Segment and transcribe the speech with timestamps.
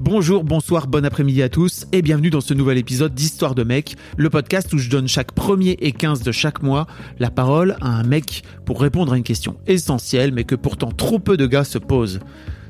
[0.00, 3.94] Bonjour, bonsoir, bon après-midi à tous et bienvenue dans ce nouvel épisode d'Histoire de mec,
[4.16, 6.88] le podcast où je donne chaque premier et 15 de chaque mois
[7.20, 11.20] la parole à un mec pour répondre à une question essentielle mais que pourtant trop
[11.20, 12.18] peu de gars se posent.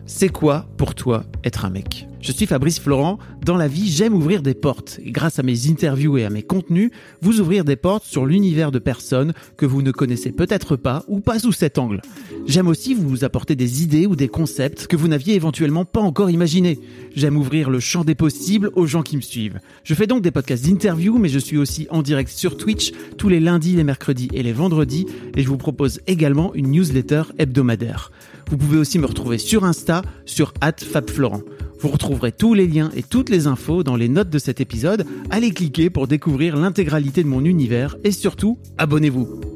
[0.05, 2.07] C'est quoi pour toi être un mec?
[2.25, 3.19] Je suis Fabrice Florent.
[3.45, 4.99] Dans la vie, j'aime ouvrir des portes.
[5.05, 8.73] Et grâce à mes interviews et à mes contenus, vous ouvrir des portes sur l'univers
[8.73, 12.01] de personnes que vous ne connaissez peut-être pas ou pas sous cet angle.
[12.47, 16.31] J'aime aussi vous apporter des idées ou des concepts que vous n'aviez éventuellement pas encore
[16.31, 16.81] imaginés.
[17.15, 19.61] J'aime ouvrir le champ des possibles aux gens qui me suivent.
[19.83, 23.29] Je fais donc des podcasts d'interviews, mais je suis aussi en direct sur Twitch tous
[23.29, 25.05] les lundis, les mercredis et les vendredis.
[25.37, 28.11] Et je vous propose également une newsletter hebdomadaire.
[28.55, 31.41] Vous pouvez aussi me retrouver sur Insta, sur @fabflorent.
[31.81, 35.05] Vous retrouverez tous les liens et toutes les infos dans les notes de cet épisode.
[35.29, 39.54] Allez cliquer pour découvrir l'intégralité de mon univers et surtout, abonnez-vous.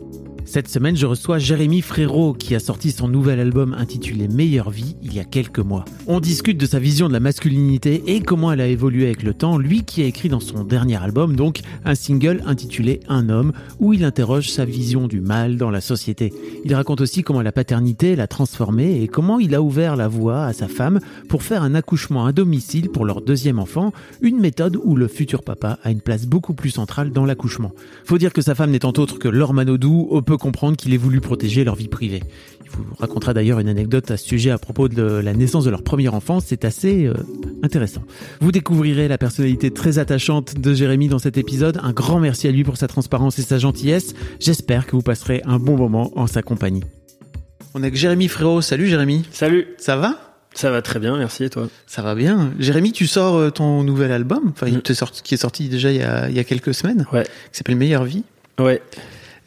[0.51, 4.97] Cette semaine, je reçois Jérémy Frérot qui a sorti son nouvel album intitulé Meilleure vie
[5.03, 5.85] il y a quelques mois.
[6.07, 9.35] On discute de sa vision de la masculinité et comment elle a évolué avec le
[9.35, 13.53] temps, lui qui a écrit dans son dernier album donc un single intitulé Un homme
[13.79, 16.33] où il interroge sa vision du mal dans la société.
[16.65, 20.47] Il raconte aussi comment la paternité l'a transformé et comment il a ouvert la voie
[20.47, 24.79] à sa femme pour faire un accouchement à domicile pour leur deuxième enfant, une méthode
[24.83, 27.73] où le futur papa a une place beaucoup plus centrale dans l'accouchement.
[28.07, 29.29] Faut dire que sa femme n'étant autre que
[30.11, 32.23] on peut comprendre qu'il ait voulu protéger leur vie privée.
[32.65, 35.71] Il vous racontera d'ailleurs une anecdote à ce sujet à propos de la naissance de
[35.71, 37.15] leur premier enfant, c'est assez euh,
[37.63, 38.03] intéressant.
[38.41, 42.51] Vous découvrirez la personnalité très attachante de Jérémy dans cet épisode, un grand merci à
[42.51, 46.27] lui pour sa transparence et sa gentillesse, j'espère que vous passerez un bon moment en
[46.27, 46.85] sa compagnie.
[47.75, 49.25] On est avec Jérémy Frérot, salut Jérémy.
[49.31, 49.67] Salut.
[49.79, 50.19] Ça va?
[50.55, 51.69] Ça va très bien, merci et toi?
[51.87, 52.53] Ça va bien.
[52.59, 54.81] Jérémy, tu sors euh, ton nouvel album, enfin, Mm.
[55.23, 57.23] qui est sorti déjà il y a, il y a quelques semaines, Ouais.
[57.25, 58.25] qui s'appelle Meilleure vie.
[58.59, 58.83] Ouais.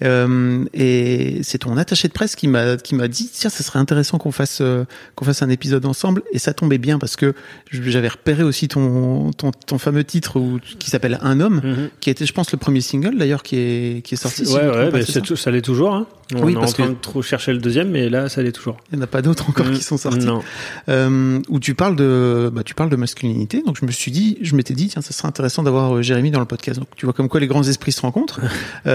[0.03, 3.79] Euh, et c'est ton attaché de presse qui m'a qui m'a dit tiens ça serait
[3.79, 4.85] intéressant qu'on fasse euh,
[5.15, 7.33] qu'on fasse un épisode ensemble et ça tombait bien parce que
[7.71, 11.89] j'avais repéré aussi ton ton, ton fameux titre où, qui s'appelle Un homme Mhm.
[11.99, 14.53] qui a été je pense le premier single d'ailleurs qui est qui est sorti si
[14.55, 15.93] ouais, ouais, bah, ça ça l'est toujours.
[15.93, 16.07] Hein.
[16.33, 18.53] On Oui, est en train que- de trop chercher le deuxième, mais là, ça l'est
[18.53, 18.77] toujours.
[18.89, 19.73] il n'y en a pas d'autres encore Mm.
[19.73, 20.41] qui sont sortis Non.
[20.87, 24.37] euh, où tu parles de bah, tu parles de masculinité donc je me suis dit
[24.41, 27.11] je m'étais dit tiens ça serait intéressant d'avoir Jérémy dans le podcast donc tu vois
[27.13, 28.39] comme quoi les grands esprits se rencontrent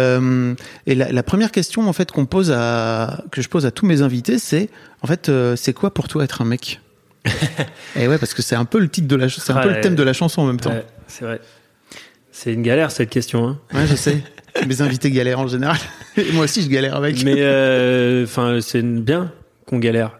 [0.87, 3.87] et la, la première question en fait qu'on pose à que je pose à tous
[3.87, 4.69] mes invités c'est
[5.03, 6.81] en fait euh, c'est quoi pour toi être un mec
[7.97, 9.81] et ouais parce que c'est un peu le titre de la c'est un peu le
[9.81, 11.41] thème de la chanson en même temps Ouais, c'est vrai.
[12.31, 13.49] C'est une galère cette question.
[13.49, 13.59] Hein.
[13.75, 14.23] ouais je sais
[14.67, 15.79] mes invités galèrent en général
[16.17, 19.33] et moi aussi je galère avec Mais euh, enfin, c'est bien
[19.67, 20.19] qu'on galère.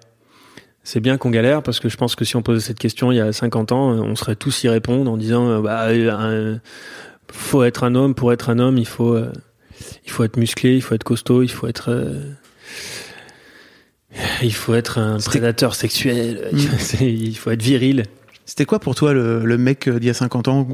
[0.83, 3.17] C'est bien qu'on galère parce que je pense que si on posait cette question il
[3.17, 5.89] y a 50 ans, on serait tous y répondre en disant euh, bah
[7.33, 9.33] faut être un homme pour être un homme, il faut euh,
[10.05, 12.33] il faut être musclé, il faut être costaud, il faut être euh,
[14.43, 16.59] il faut être un prédateur sexuel, Mm.
[16.79, 18.05] C'est- il faut être viril.
[18.45, 20.69] C'était quoi pour toi le, le mec euh, d'il y a 50 ans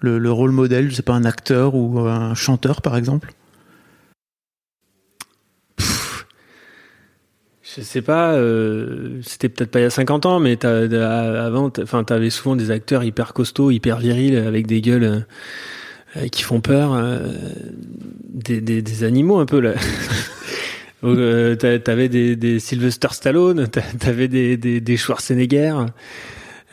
[0.00, 3.32] le, le rôle modèle, je sais pas, un acteur ou un chanteur par exemple?
[7.62, 11.70] Je sais pas, euh, c'était peut-être pas il y a 50 ans, mais t'as- avant,
[11.82, 15.20] enfin, t'avais souvent des acteurs hyper costauds, hyper virils, avec des gueules euh, euh,
[16.30, 17.20] qui font peur, euh,
[18.28, 19.74] des, des, des animaux un peu là.
[21.04, 25.72] Euh, t'a- T'avais des, des Sylvester Stallone, t'a- t'avais des, des, des Schwarzenegger.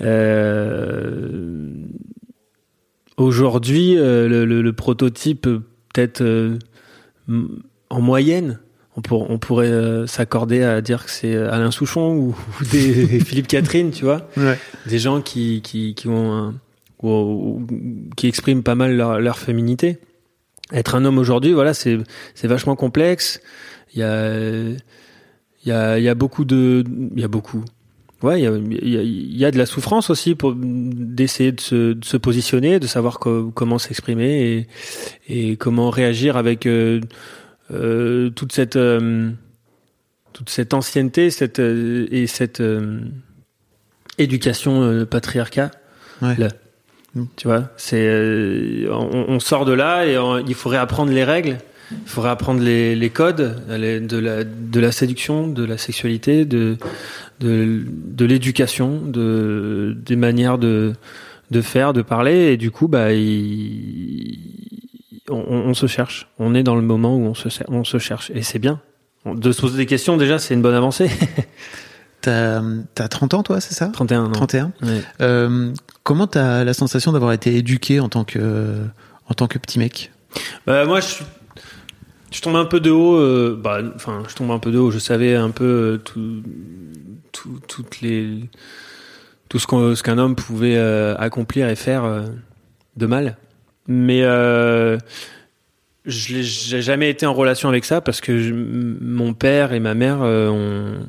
[0.01, 1.69] Euh,
[3.17, 5.59] Aujourd'hui, euh, le, le, le prototype, euh,
[5.93, 6.57] peut-être euh,
[7.89, 8.59] en moyenne,
[8.97, 13.19] on, pour- on pourrait euh, s'accorder à dire que c'est Alain Souchon ou, ou des
[13.21, 14.57] Philippe Catherine, tu vois, Ouais.
[14.87, 16.55] des gens qui qui, qui ont un-
[17.03, 17.67] ou- ou-
[18.15, 19.97] qui expriment pas mal leur, leur féminité.
[20.71, 21.97] Être un homme aujourd'hui, voilà, c'est
[22.33, 23.39] c'est vachement complexe.
[23.93, 24.77] Il y a il
[25.65, 26.83] y a y a beaucoup de
[27.15, 27.63] il y a beaucoup.
[28.23, 31.51] Ouais, il y a, il y a- y a de la souffrance aussi pour d'essayer
[31.51, 34.65] de se, de se positionner, de savoir co- comment s'exprimer
[35.27, 37.01] et, et comment réagir avec euh,
[37.71, 39.29] euh, toute cette euh,
[40.33, 42.63] toute cette ancienneté, cette et cette
[44.17, 45.71] éducation patriarcat.
[46.21, 46.35] Ouais.
[47.37, 51.23] Tu vois, c'est euh, on, on sort de là et on- il faut réapprendre les
[51.23, 51.57] règles
[51.91, 56.77] Il faudrait apprendre les, les codes de la, de la séduction, de la sexualité, de,
[57.39, 60.93] de, de l'éducation, de, des manières de,
[61.51, 62.51] de faire, de parler.
[62.53, 64.39] Et du coup, bah, il-
[65.29, 65.37] on,
[65.69, 66.27] on- se cherche.
[66.39, 68.31] On est dans le moment où on se, on se cherche.
[68.35, 68.81] Et c'est bien.
[69.25, 71.09] De se poser des questions, déjà, c'est une bonne avancée.
[72.25, 72.61] T'as
[73.03, 73.87] as 30 ans, toi, c'est ça?
[73.87, 74.31] 31 ans.
[74.31, 74.73] 31.
[74.81, 75.01] Ouais.
[75.21, 75.71] Euh,
[76.03, 78.77] comment t'as la sensation d'avoir été éduqué en tant que,
[79.29, 80.11] en tant que petit mec?
[80.65, 81.25] Bah, moi, je suis,
[82.31, 83.15] je tombe un peu de haut.
[83.15, 84.89] euh, bah, enfin, je tombe un peu de haut.
[84.91, 86.41] Je savais un peu euh, tout,
[87.31, 88.49] tout, toutes les,
[89.49, 92.23] tout ce qu'on, ce qu'un homme pouvait euh, accomplir et faire
[92.97, 93.37] de mal.
[93.87, 94.21] Mais
[96.05, 99.93] je j'ai jamais été en relation avec ça parce que je- mon père et ma
[99.93, 101.05] mère ont-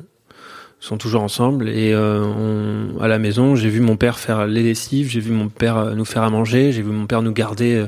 [0.79, 5.09] sont toujours ensemble et euh, à la maison, j'ai vu mon père faire les lessives,
[5.09, 7.75] j'ai vu mon père euh, nous faire à manger, j'ai vu mon père nous garder.
[7.75, 7.87] euh,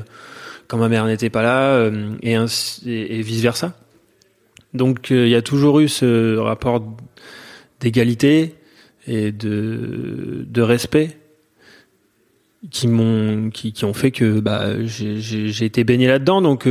[0.66, 1.90] quand ma mère n'était pas là,
[2.22, 3.74] et, vice versa.
[4.72, 6.80] Donc il y a toujours eu ce rapport
[7.80, 8.54] d'égalité
[9.08, 11.18] et de, respect
[12.70, 16.40] qui m'ont qui, ont fait que bah j'ai- été baigné là-dedans.
[16.40, 16.68] Donc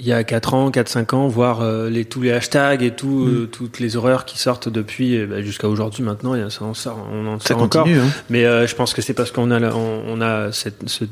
[0.00, 3.26] il y a 4 ans, 4-5 ans, voir euh, les, tous les hashtags et tout,
[3.26, 6.74] euh, toutes les horreurs qui sortent depuis euh, bah, jusqu'à aujourd'hui maintenant, a- ça en
[6.74, 7.86] sort, on en Ça sort encore.
[7.88, 10.88] hein Mais euh, je pense que c'est parce qu'on a, la- on, on a cette,
[10.88, 11.04] ce-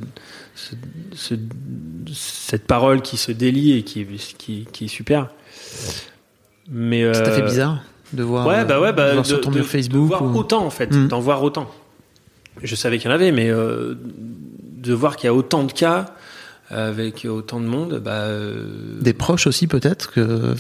[0.54, 0.74] ce-
[1.14, 1.34] ce-
[2.14, 5.28] cette parole qui se délie et qui, est- qui, qui est super.
[6.70, 7.80] Mais Ça t'a fait bizarre
[8.12, 10.22] de voir, Ouais, bah ouais, de bah, voir sur ton de- mur de Facebook voir
[10.24, 11.08] ou- autant en fait, Mm.
[11.08, 11.68] d'en voir autant.
[12.62, 16.06] Je savais qu'il y en avait, mais de voir qu'il y a autant de cas
[16.68, 18.10] avec autant de monde, bah.
[18.12, 18.64] euh,
[19.00, 20.54] des proches aussi peut-être que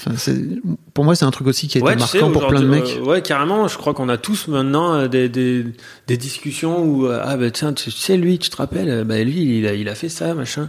[0.94, 2.66] pour moi c'est un truc aussi qui a été Ouais, sais, marquant pour plein de
[2.68, 3.66] mecs euh, ouais, carrément.
[3.66, 5.64] Je crois qu'on a tous maintenant euh, des, des,
[6.06, 9.58] des discussions où euh, ah bah tiens, tu sais lui, tu te rappelles, bah lui
[9.58, 10.68] il a, il a fait ça, machin.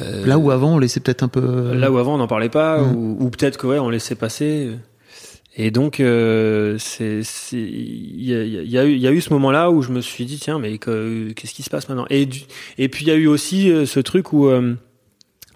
[0.00, 2.48] Euh, là où avant on laissait peut-être un peu là où avant on n'en parlait
[2.48, 2.96] pas, Mm.
[2.96, 4.70] ou, ou peut-être que ouais, on laissait passer.
[5.56, 7.20] Et donc euh, c'est
[7.52, 10.58] il y y a y a eu ce moment-là où je me suis dit tiens
[10.58, 12.06] mais que- qu'est-ce qui se passe maintenant?
[12.10, 12.40] Et du,
[12.76, 14.74] et puis il y a eu aussi euh, ce truc où euh,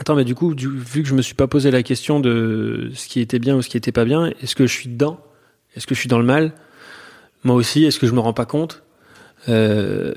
[0.00, 3.08] Attends, mais du coup, vu que je me suis pas posé la question de ce
[3.08, 5.18] qui était bien ou ce qui était pas bien, est-ce que je suis dedans?
[5.74, 6.52] Est-ce que je suis dans le mal?
[7.42, 8.84] Moi aussi, est-ce que je me rends pas compte?
[9.48, 10.12] Euh,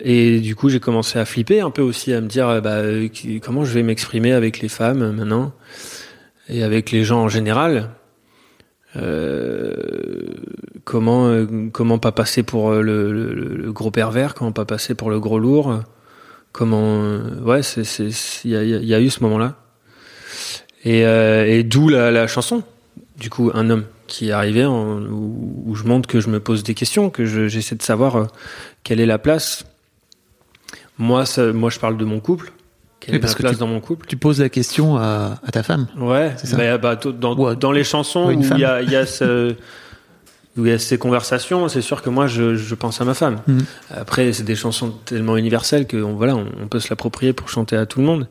[0.00, 3.08] Et du coup, j'ai commencé à flipper un peu aussi, à me dire, bah, euh,
[3.40, 5.52] comment je vais m'exprimer avec les femmes maintenant?
[6.50, 7.88] Et avec les gens en général?
[8.96, 9.72] Euh,
[10.84, 14.94] comment euh, comment pas passer pour euh, le, le- le gros pervers, comment pas passer
[14.94, 15.80] pour le gros lourd?
[16.52, 18.10] Comment ouais c'est c'est
[18.44, 19.56] il y a, y a- eu ce moment là
[20.84, 22.62] et, et d'où la, la chanson.
[23.16, 26.40] Du coup un homme qui est arrivé en, où, où je montre que je me
[26.40, 28.26] pose des questions que je- j'essaie de savoir
[28.82, 29.64] quelle est la place.
[30.98, 32.52] Moi ça, moi je parle de mon couple
[33.04, 34.96] quelle Oui, est parce la que place tu- dans mon couple tu poses la question
[34.96, 38.28] à, à ta femme Ouais, C'est ça bah, bah, dans, Ou à- dans les chansons
[38.28, 38.84] où il y a, femme.
[38.86, 39.54] il y, a ce-
[40.56, 43.14] où il y a ces conversations, c'est sûr que moi je, je pense à ma
[43.14, 43.38] femme.
[43.46, 43.64] Mhm.
[43.90, 47.48] Après, c'est des chansons tellement universelles que on, voilà, on, on peut se l'approprier pour
[47.48, 48.28] chanter à tout le monde.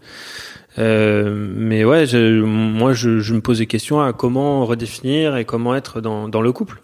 [0.80, 5.44] Euh, mais ouais, je, moi je, je me pose des questions à comment redéfinir et
[5.44, 6.82] comment être dans, dans le couple.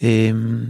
[0.00, 0.66] Et hum,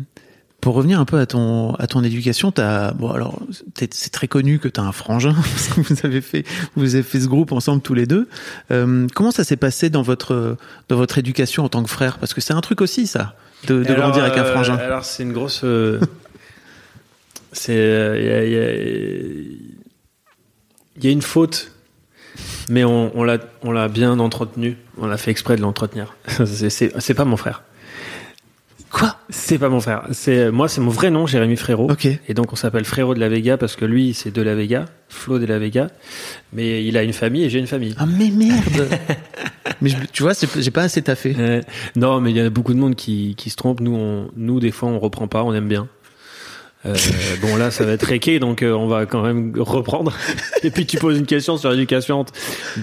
[0.67, 3.39] pour revenir un peu à ton à ton éducation, t'as bon alors
[3.73, 7.05] c'est très connu que tu as un frangin parce que vous avez fait vous avez
[7.05, 8.29] fait ce groupe ensemble tous les deux.
[8.73, 10.57] Euh, comment ça s'est passé dans votre
[10.89, 12.19] dans votre éducation en tant que frère?
[12.19, 13.37] Parce que c'est un truc aussi ça
[13.69, 14.75] de, de Alors, grandir avec un euh, frangin.
[14.75, 15.61] Alors c'est une grosse.
[15.63, 16.01] euh,
[17.53, 19.77] c'est euh, il y, a, il y a-
[20.97, 21.71] il y a une faute,
[22.71, 23.23] mais on, on
[23.73, 24.79] l'a bien entretenu.
[24.99, 26.17] On l'a fait exprès de l'entretenir.
[26.45, 27.63] c'est pas mon frère.
[28.91, 29.17] Quoi?
[29.31, 30.05] C'est pas mon frère.
[30.13, 31.91] C'est moi c'est mon vrai nom, Jérémy Frérot.
[31.91, 32.07] Ok.
[32.29, 34.85] Et donc on s'appelle Frérot de la Vega parce que lui c'est de la Vega,
[35.09, 35.89] Flo de la Vega,
[36.53, 37.95] mais il a une famille et j'ai une famille.
[37.99, 38.89] Ah mais merde
[39.83, 41.35] Mais je- tu vois, j'ai pas assez taffé.
[41.39, 41.61] Euh,
[41.97, 43.81] non, mais il y a beaucoup de monde qui, qui se trompe.
[43.81, 45.89] Nous, on, nous, des fois, on reprend pas, on aime bien.
[46.87, 46.95] Euh,
[47.43, 50.15] bon, là, ça va être réqué, donc euh, on va quand même reprendre.
[50.63, 52.25] Et puis, tu poses une question sur l'éducation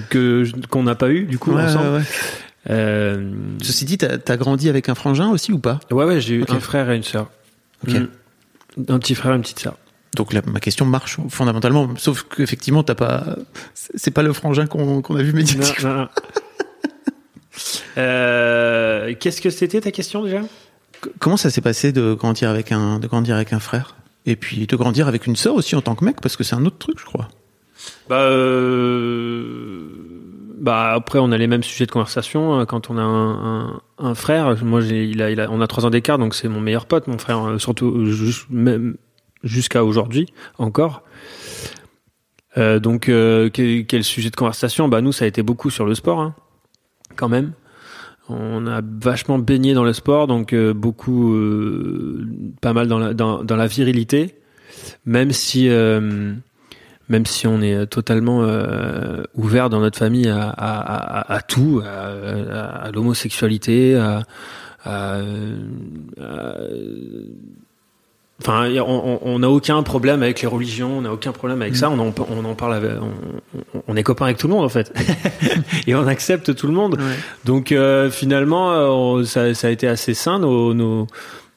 [0.09, 1.87] que qu'on n'a pas eu du coup Ouais, ensemble.
[1.87, 2.03] ouais, ouais.
[2.69, 5.79] Euh, Ceci dit, t'as as grandi avec un frangin aussi ou pas?
[5.91, 7.29] Ouais, ouais, j'ai eu un frère et une sœur.
[7.87, 8.05] Mm.
[8.87, 9.77] Un petit frère et une petite sœur.
[10.15, 13.35] Donc là, ma question marche fondamentalement, sauf qu'effectivement, t'as pas,
[13.73, 15.89] c'est pas le frangin qu'on a vu médiatiquement.
[15.89, 16.07] non, non.
[17.97, 20.41] Euh, Qu'est-ce que c'était ta question déjà?
[21.19, 23.95] Comment ça s'est passé de grandir avec un, de grandir avec un frère?
[24.25, 26.55] Et puis de grandir avec une sœur aussi en tant que mec parce que c'est
[26.55, 27.27] un autre truc, je crois.
[28.09, 29.87] Bah, euh,
[30.63, 34.15] bah après on a les mêmes sujets de conversation euh, quand on a un, un,
[34.15, 34.55] frère.
[34.63, 37.17] Moi j'ai, il a, on a trois ans d'écart donc c'est mon meilleur pote, mon
[37.17, 38.97] frère, euh, surtout euh,
[39.43, 41.03] jusqu'à aujourd'hui encore.
[42.55, 43.05] Donc,
[43.51, 44.87] quel, sujet de conversation?
[44.87, 46.35] Bah nous, ça a été beaucoup sur le sport, hein,
[47.15, 47.53] quand même.
[48.29, 51.35] On a vachement baigné dans le sport, donc beaucoup,
[52.61, 54.35] pas mal dans la, dans, dans la virilité,
[55.03, 55.67] même si,
[57.09, 58.45] même si on est totalement
[59.35, 65.21] ouvert dans notre famille à, à, à, à tout, à, l'homosexualité, à,
[68.41, 71.89] Enfin, on n'a aucun problème avec les religions, on n'a aucun problème avec ça.
[71.89, 74.69] On en, on en parle, avec, on, on, est copains avec tout le monde en
[74.69, 74.91] fait,
[75.87, 76.95] et on accepte tout le monde.
[76.95, 77.15] Ouais.
[77.45, 81.07] Donc euh, finalement, euh, ça, ça, a été assez sain nos, nos,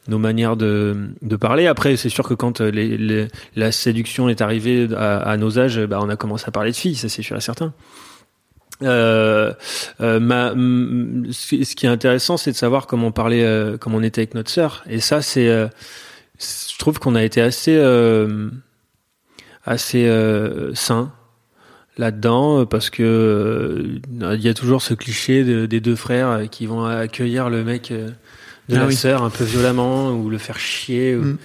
[0.09, 0.97] nos manières de,
[1.41, 1.67] parler.
[1.67, 6.09] Après, c'est sûr que quand les, la séduction est arrivée à, nos âges, bah, on
[6.09, 7.73] a commencé à parler de filles, ça c'est sûr et certain.
[8.83, 9.53] Euh,
[10.01, 14.35] euh, ce qui est intéressant, c'est de savoir comment parlait, euh, comment on était avec
[14.35, 14.85] notre sœur.
[14.89, 15.69] Et ça, c'est
[16.39, 18.51] je trouve qu'on a été assez euh,
[19.65, 21.13] assez euh, sain
[21.99, 26.67] là-dedans parce que euh, il y a toujours ce cliché de, des deux frères qui
[26.67, 28.11] vont accueillir le mec euh,
[28.69, 28.95] de ah la oui.
[28.95, 31.15] sœur un peu violemment ou le faire chier.
[31.17, 31.23] Ou...
[31.23, 31.39] Mm.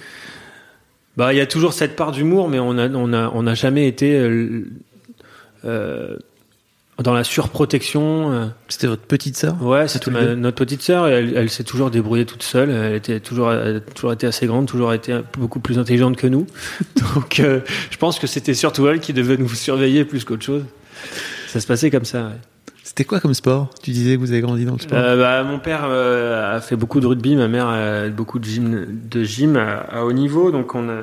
[1.16, 3.54] Bah il y a toujours cette part d'humour, mais on a on a on n'a
[3.54, 4.18] jamais été
[5.64, 6.16] euh,
[7.02, 8.32] dans la surprotection.
[8.32, 8.46] Euh.
[8.68, 9.62] C'était votre petite sœur?
[9.62, 11.08] Ouais, c'était notre petite sœur.
[11.08, 12.70] Elle, elle s'est toujours débrouillée toute seule.
[12.70, 16.26] Elle était toujours, elle a toujours été assez grande, toujours été beaucoup plus intelligente que
[16.26, 16.46] nous.
[17.14, 17.60] Donc, euh,
[17.90, 20.64] je pense que c'était surtout elle qui devait nous surveiller plus qu'autre chose.
[21.48, 22.24] Ça se passait comme ça.
[22.24, 22.51] Ouais.
[22.84, 23.70] C'était quoi comme sport?
[23.82, 24.98] Tu disais que vous avez grandi dans le sport.
[24.98, 28.44] Euh, bah, mon père euh, a fait beaucoup de rugby, ma mère a beaucoup de
[28.44, 31.02] gym, de gym à, haut niveau, donc on a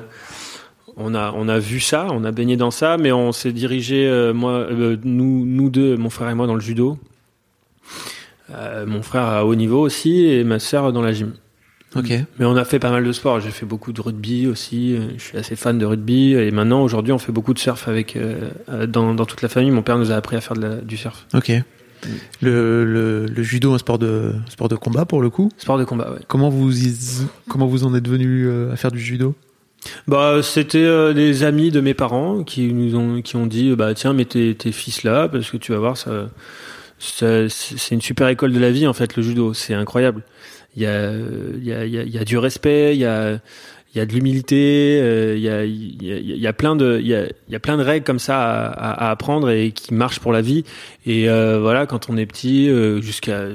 [0.97, 4.07] on a on a vu ça, on a baigné dans ça, mais on s'est dirigé
[4.07, 6.97] euh, moi euh, nous nous deux, mon frère et moi dans le judo.
[8.51, 11.33] Euh, mon frère à haut niveau aussi et ma sœur dans la gym.
[11.95, 12.11] Ok.
[12.37, 13.39] Mais on a fait pas mal de sport.
[13.39, 14.97] J'ai fait beaucoup de rugby aussi.
[15.17, 18.15] Je suis assez fan de rugby et maintenant aujourd'hui on fait beaucoup de surf avec
[18.15, 18.49] euh,
[18.87, 19.71] dans, dans toute la famille.
[19.71, 21.25] Mon père nous a appris à faire de la, du surf.
[21.33, 21.51] Ok.
[22.41, 25.49] Le, le, le, judo, un sport de sport de combat pour le coup.
[25.57, 26.11] Sport de combat.
[26.11, 26.19] Ouais.
[26.27, 26.71] Comment vous
[27.49, 29.35] comment vous en êtes venu à faire du judo?
[30.07, 33.93] Bah, c'était euh, des amis de mes parents qui nous ont qui ont dit bah
[33.93, 36.29] tiens mets tes, tes fils là parce que tu vas voir ça,
[36.99, 40.23] ça c'est une super école de la vie en fait le judo c'est incroyable
[40.75, 41.11] il y a
[41.61, 43.39] y a y y a du respect il y a
[43.95, 49.49] y a de l'humilité, euh, il, y a, plein de, règles comme ça à, apprendre
[49.49, 50.63] et qui marchent pour la vie.
[51.05, 53.45] Et euh, voilà, quand on est petit, euh, jusqu'à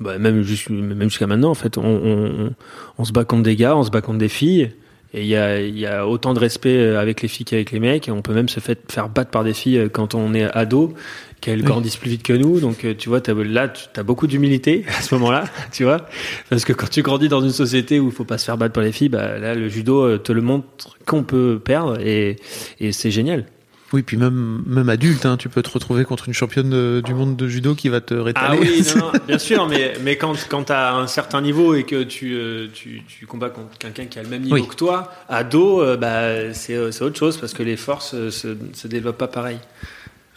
[0.00, 2.52] bah, même jusqu'à même jusqu'à maintenant, en fait, on,
[2.98, 4.70] on, se bat contre des gars, on se bat contre des filles.
[5.12, 8.08] Et il y a, y a autant de respect avec les filles qu'avec les mecs.
[8.12, 10.94] On peut même se faire battre par des filles quand on est ado,
[11.40, 12.60] qu'elles grandissent plus vite que nous.
[12.60, 16.06] Donc tu vois, as, là, tu as beaucoup d'humilité à ce moment-là, tu vois.
[16.48, 18.74] Parce que quand tu grandis dans une société où il faut pas se faire battre
[18.74, 22.36] par les filles, bah, là, le judo te le montre qu'on peut perdre et,
[22.80, 23.46] et c'est génial.
[23.92, 27.12] Oui, puis même, même adulte, hein, tu peux te retrouver contre une championne de, du
[27.12, 28.58] monde de judo qui va te rétaler.
[28.58, 31.82] Ah oui, non, bien sûr, mais, mais quand, quand tu as un certain niveau et
[31.82, 34.68] que tu, euh, tu, tu combats contre quelqu'un qui a le même niveau oui.
[34.68, 38.86] que toi, ado, euh, bah, c'est autre chose parce que les forces euh, se, se
[38.86, 39.58] développent pas pareil.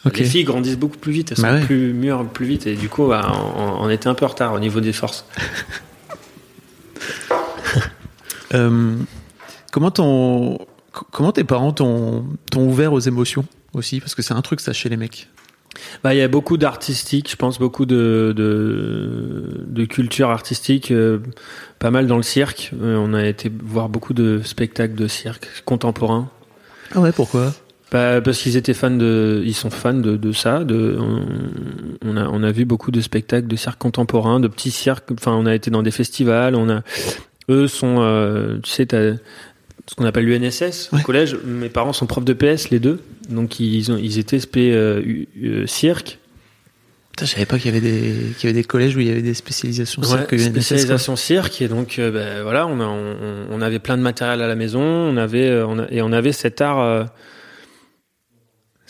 [0.06, 0.22] Okay.
[0.22, 1.64] Les filles grandissent beaucoup plus vite, elles bah sont ouais.
[1.64, 4.52] plus mûres plus vite et du coup, bah, on, on, était un peu en retard
[4.52, 5.24] au niveau des forces.
[8.54, 8.96] euh,
[9.72, 10.58] comment ton
[11.10, 12.24] Comment tes parents t'ont
[12.56, 14.00] ouvert aux émotions aussi?
[14.00, 15.28] Parce que c'est un truc, ça, chez les mecs.
[16.04, 21.18] Bah, il y a beaucoup d'artistique, je pense, beaucoup de, de, de culture artistique, euh,
[21.80, 22.70] pas mal dans le cirque.
[22.80, 26.30] Euh, on a été voir beaucoup de spectacles de cirque contemporains.
[26.94, 27.52] Ah ouais, pourquoi?
[27.94, 30.64] Bah, Parce qu'ils étaient fans de, ils sont fans de, de ça.
[30.64, 30.98] De,
[32.04, 35.12] on, a, on a vu beaucoup de spectacles de cirque contemporain, de petits cirques.
[35.12, 36.56] Enfin, on a été dans des festivals.
[36.56, 36.82] On a,
[37.48, 39.12] eux sont, euh, tu sais, t'as
[39.86, 40.98] ce qu'on appelle l'UNSS ouais.
[40.98, 41.36] au collège.
[41.44, 43.00] Mes parents sont profs de PS, les deux.
[43.28, 46.18] Donc, ils, ont, ils étaient SP euh, euh, cirque.
[47.12, 49.06] Putain, je savais pas qu'il y avait des qu'il y avait des collèges où il
[49.06, 50.32] y avait des spécialisations cirque.
[50.32, 53.16] Ouais, spécialisation cirque et donc euh, ben, voilà, on, a, on,
[53.52, 56.10] on, avait plein de matériel à la maison, on avait euh, on a, et on
[56.10, 57.06] avait cet art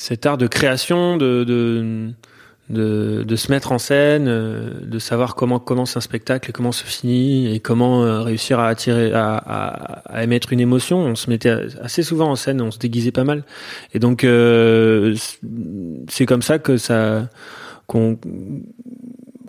[0.04, 2.10] cet art de création de, de
[2.70, 6.84] de, se mettre en scène, euh, de savoir comment commence un spectacle et comment se
[6.84, 10.98] finit et comment euh, réussir à attirer, à, à, à, émettre une émotion.
[10.98, 13.44] On se mettait assez souvent en scène, on se déguisait pas mal.
[13.92, 15.14] Et donc euh,
[16.08, 17.28] c'est comme ça que ça
[17.86, 18.18] qu'on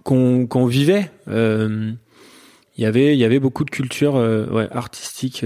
[0.04, 1.10] qu'on vivait.
[1.28, 1.98] Il
[2.78, 4.18] y avait il y avait beaucoup de culture
[4.72, 5.46] artistique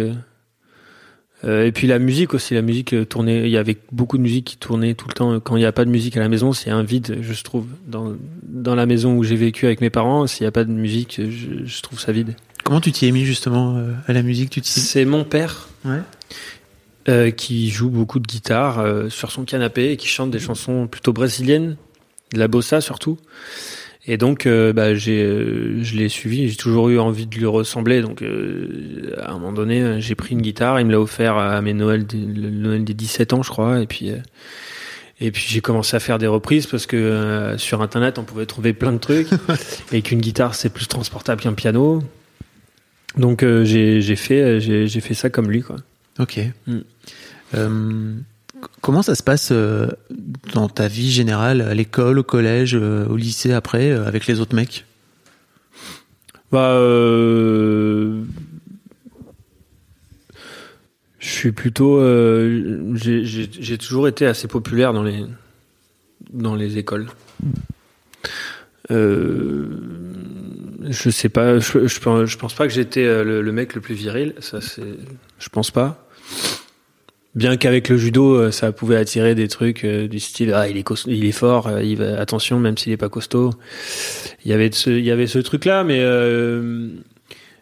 [1.48, 3.44] et puis la musique aussi, la musique euh, tournait.
[3.44, 5.40] Il y avait beaucoup de musique qui tournait tout le temps.
[5.40, 7.66] Quand il n'y a pas de musique à la maison, c'est un vide, je trouve.
[7.88, 10.72] Dans, dans la maison où j'ai vécu avec mes parents, s'il n'y a pas de
[10.72, 12.36] musique, je, je, trouve ça vide.
[12.66, 15.70] Comment tu t'y es mis justement euh, à la musique tu C'est mon père.
[15.86, 16.02] Ouais.
[17.08, 20.88] euh, qui joue beaucoup de guitare euh, sur son canapé et qui chante des chansons
[20.88, 21.78] plutôt brésiliennes,
[22.34, 23.18] de la bossa surtout.
[24.06, 26.50] Et donc, euh, bah, j'ai, euh, je l'ai suivi.
[26.50, 28.02] J'ai toujours eu envie de lui ressembler.
[28.02, 30.80] Donc, euh, à un moment donné, j'ai pris une guitare.
[30.80, 33.82] Il me l'a offert à mes Noëls, des- le Noël des 17 ans, je crois.
[33.82, 34.12] Et puis,
[35.22, 38.72] et puis j'ai commencé à faire des reprises parce que sur Internet, on pouvait trouver
[38.74, 39.28] plein de trucs
[39.92, 42.02] et qu'une guitare c'est plus transportable qu'un piano.
[43.18, 45.76] Donc, j'ai, j'ai fait, j'ai, j'ai fait ça comme lui, quoi.
[46.20, 46.40] Ok.
[46.68, 46.80] Mm.
[48.82, 49.88] Comment ça se passe euh,
[50.54, 54.40] dans ta vie générale, à l'école, au collège, euh, au lycée après, euh, avec les
[54.40, 54.86] autres mecs?
[56.52, 58.24] Bah, je
[61.20, 62.00] suis plutôt,
[62.96, 65.26] j'ai- toujours été assez populaire dans les
[66.34, 67.08] dans les écoles.
[68.92, 69.68] Euh,
[70.90, 72.00] je sais pas, je,
[72.38, 74.96] pense- pas que j'étais le, le mec le plus viril, ça c'est,
[75.40, 76.08] je pense pas.
[77.40, 80.76] Bien qu'avec le judo, euh, ça pouvait attirer des trucs euh, du style ah il
[80.76, 83.52] est il est fort, euh, il va, attention même s'il est pas costaud.
[84.44, 86.90] Il y avait ce, il y avait ce truc là, mais euh,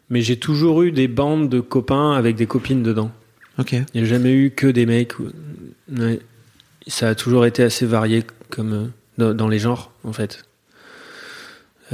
[0.10, 3.12] mais j'ai toujours eu des bandes de copains avec des copines dedans.
[3.60, 3.74] Ok.
[3.74, 5.14] Il n'y a jamais eu que des mecs.
[5.96, 6.20] Ouais.
[6.88, 10.44] Ça a toujours été assez varié comme dans, dans les genres en fait.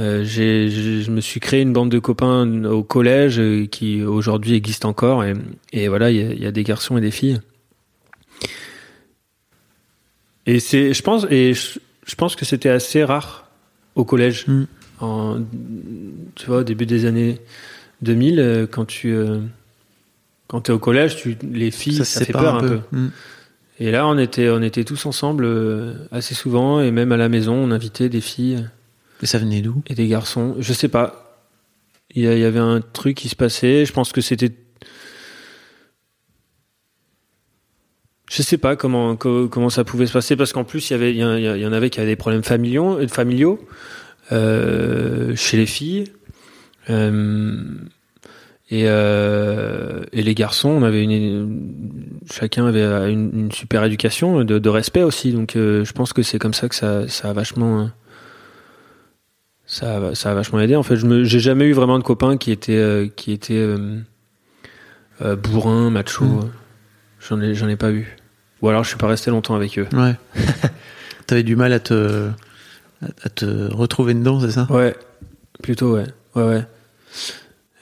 [0.00, 4.86] Euh, j'ai, je me suis créé une bande de copains au collège qui aujourd'hui existe
[4.86, 5.34] encore et,
[5.74, 7.40] et voilà il y, a- il y a des garçons et des filles.
[10.46, 13.48] Et c'est, je pense, et je, je pense que c'était assez rare
[13.94, 14.46] au collège.
[14.46, 14.64] Mm.
[15.00, 15.38] En,
[16.34, 17.40] tu vois, au début des années
[18.02, 19.40] 2000, euh, quand tu, euh,
[20.48, 22.80] quand t'es au collège, tu, les filles, ça, se fait peur un peu.
[22.92, 23.08] Mm.
[23.80, 27.28] Et là, on était, on était tous ensemble euh, assez souvent, et même à la
[27.28, 28.68] maison, on invitait des filles
[29.22, 29.82] Et ça venait d'où?
[29.88, 30.54] et des garçons.
[30.60, 31.20] Je sais pas.
[32.14, 33.84] Il y, a- il y avait un truc qui se passait.
[33.84, 34.52] Je pense que c'était.
[38.36, 40.96] Je sais pas comment co- comment ça pouvait se passer parce qu'en plus il y
[40.96, 43.60] avait il y, en- avait qui avaient des problèmes familiaux euh, familiaux
[44.32, 46.04] euh, chez les filles.
[46.90, 47.62] Euh,
[48.70, 51.70] et euh, et les garçons on avait une
[52.30, 55.30] chacun avait une, une super éducation de, de respect aussi.
[55.32, 57.90] Donc je pense que c'est comme ça que ça ça a vachement
[59.66, 60.74] ça a, ça a vachement aidé.
[60.76, 63.64] En fait je me j'ai jamais eu vraiment de copains qui étaient qui étaient
[65.42, 66.50] bourrins macho Mm.
[67.28, 68.16] j'en ai j'en ai pas eu
[68.64, 69.86] ou alors je suis pas resté longtemps avec eux.
[69.92, 70.14] Ouais.
[71.26, 72.30] T'avais du mal à te,
[73.22, 74.66] à te retrouver dedans, c'est ça?
[74.70, 74.96] Ouais.
[75.62, 76.06] Plutôt ouais.
[76.34, 76.62] Ouais ouais.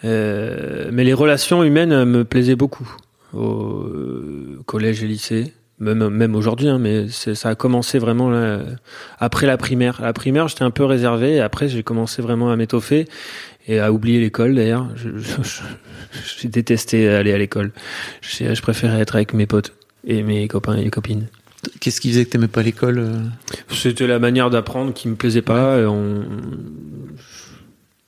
[0.05, 2.97] Euh, mais les relations humaines euh, me plaisaient beaucoup.
[3.33, 5.55] Au euh, collège et lycée.
[5.79, 8.61] Même même aujourd'hui hein, mais ça a commencé vraiment là,
[9.21, 10.01] après la primaire.
[10.01, 11.35] À la primaire j'étais un peu réservé.
[11.35, 13.07] Et après j'ai commencé vraiment à m'étoffer
[13.69, 14.89] et à oublier l'école d'ailleurs.
[16.39, 17.71] J'ai détesté aller à l'école.
[18.21, 19.73] Je, je préférais être avec mes potes
[20.07, 21.27] et mes copains et les copines
[21.81, 23.23] Qu'est-ce qui faisait que t'aimais pas l'école euh?
[23.69, 25.79] C'était la manière d'apprendre qui me plaisait pas.
[25.89, 26.25] on...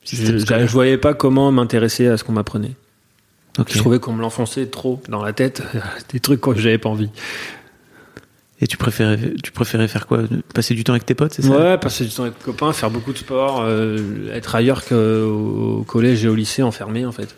[0.04, 2.74] Je, je voyais pas comment m'intéresser à ce qu'on m'apprenait.
[3.58, 3.68] Ok.
[3.70, 5.62] Je trouvais qu'on me l'enfonçait trop dans la tête,
[6.12, 7.10] des trucs que j'avais pas envie.
[8.60, 10.22] Et tu préférais, tu préférais faire quoi?
[10.54, 11.50] Passer du temps avec tes potes, c'est ça?
[11.50, 15.80] Ouais, passer du temps avec les copains, faire beaucoup de sport, euh, être ailleurs qu'au
[15.80, 17.34] au collège et au lycée enfermé en fait.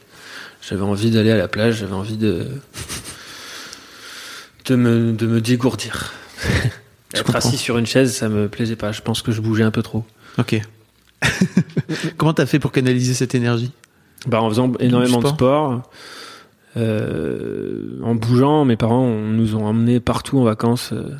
[0.63, 2.47] J'avais envie d'aller à la plage, j'avais envie de
[4.67, 6.13] de me, de me dégourdir.
[7.15, 7.39] Être comprends.
[7.39, 8.93] assis sur une chaise, ça me plaisait pas.
[8.93, 10.05] Je pense que je bougeais un peu trop.
[10.39, 10.61] Ok.
[12.17, 13.73] Comment t'as fait pour canaliser cette énergie?
[14.27, 15.83] Bah, en faisant énormément de sport.
[16.77, 21.15] euh, en bougeant, mes parents on- nous ont emmenés partout en vacances, euh,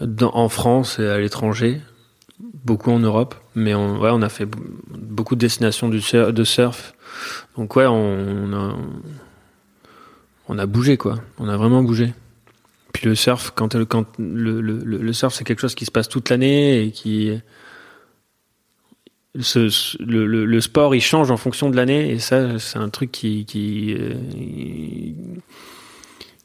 [0.00, 1.80] dans- en France et à l'étranger,
[2.64, 4.46] beaucoup en Europe, mais on, ouais, on a fait
[4.90, 6.94] beaucoup de destinations du sur- de surf.
[7.56, 8.76] Donc ouais, on, a,
[10.48, 12.12] on a bougé quoi, on a vraiment bougé.
[12.92, 15.90] Puis le surf, quand, le- quand le, le, le- surf c'est quelque chose qui se
[15.90, 17.30] passe toute l'année et qui
[19.40, 22.78] ce, ce- le, le, le sport il change en fonction de l'année et ça c'est
[22.78, 24.14] un truc qui qui, euh,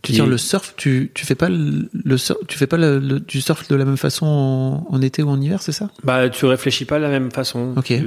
[0.02, 2.68] Tu qui- veux dire le surf, tu, tu fais pas le, le surf, tu fais
[2.68, 5.62] pas le- le- du surf de la même façon en, en été ou en hiver,
[5.62, 5.90] c'est ça?
[6.04, 7.90] Bah tu réfléchis pas de la même façon Ok.
[7.90, 8.02] Les,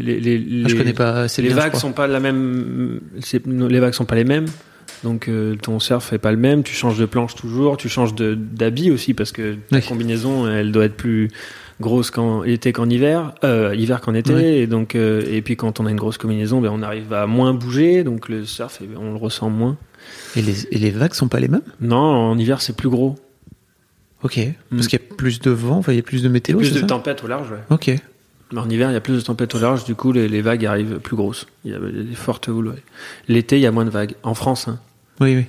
[0.00, 1.56] les, les, Ah, Je connais pas assez les bien.
[1.56, 3.00] vagues sont pas la même
[3.44, 4.46] les vagues sont pas les mêmes
[5.04, 8.14] donc euh, ton surf est pas le même tu changes de planche toujours tu changes
[8.14, 9.82] de d'habit aussi parce que ta Oui.
[9.82, 11.28] combinaison elle doit être plus
[11.80, 15.80] grosse qu'en été qu'en hiver euh, hiver qu'en été et donc euh, et puis quand
[15.80, 18.86] on a une grosse combinaison ben on arrive à moins bouger donc le surf eh
[18.86, 19.76] ben, on le ressent moins
[20.36, 21.62] Et les, et les vagues sont pas les mêmes?
[21.80, 23.16] Non en hiver c'est plus gros
[24.24, 24.38] Ok.
[24.70, 26.72] Parce qu'il y a plus de vent, enfin, il y a plus de météo, plus
[26.72, 27.58] de tempêtes au large ouais.
[27.70, 27.90] Ok.
[28.52, 30.42] Mais en hiver, il y a plus de tempêtes au large, du coup, les, les
[30.42, 31.48] vagues arrivent plus grosses.
[31.64, 32.68] Il y a des fortes houles.
[32.68, 32.82] ouais.
[33.26, 34.14] L'été, il y a moins de vagues.
[34.22, 34.78] En France, hein.
[35.22, 35.44] Oui, oui.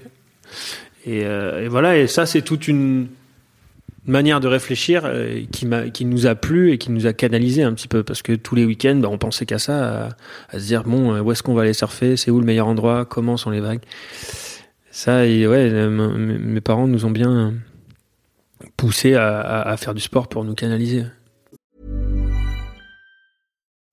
[1.05, 3.07] Et, euh, et voilà, et ça, c'est toute une
[4.05, 7.63] manière de réfléchir euh, qui, m'a, qui nous a plu et qui nous a canalisé
[7.63, 8.03] un petit peu.
[8.03, 10.09] Parce que tous les week-ends, bah, on pensait qu'à ça, à,
[10.49, 12.67] à se dire, bon, euh, où est-ce qu'on va aller surfer C'est où le meilleur
[12.67, 13.81] endroit Comment sont les vagues
[14.91, 17.53] Ça, et ouais, m- mes parents nous ont bien
[18.77, 21.03] poussé à, à- à faire du sport pour nous canaliser.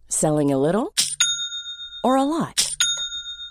[0.08, 0.88] Selling a little
[2.04, 2.69] or a lot?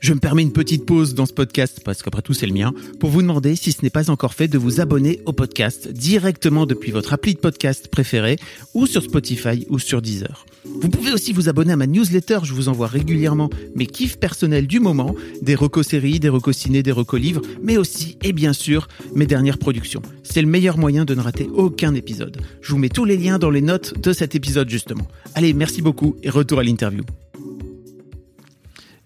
[0.00, 2.72] Je me permets une petite pause dans ce podcast, parce qu'après tout c'est le mien,
[3.00, 6.64] pour vous demander, si ce n'est pas encore fait, de vous abonner au podcast directement
[6.64, 8.38] depuis votre appli de podcast préféré,
[8.72, 10.46] ou sur Spotify ou sur Deezer.
[10.64, 14.66] Vous pouvez aussi vous abonner à ma newsletter, je vous envoie régulièrement mes kiffs personnels
[14.66, 18.54] du moment, des recos séries, des recos ciné, des recos livres, mais aussi, et bien
[18.54, 20.00] sûr, mes dernières productions.
[20.22, 22.40] C'est le meilleur moyen de ne rater aucun épisode.
[22.62, 25.06] Je vous mets tous les liens dans les notes de cet épisode justement.
[25.34, 27.04] Allez, merci beaucoup et retour à l'interview.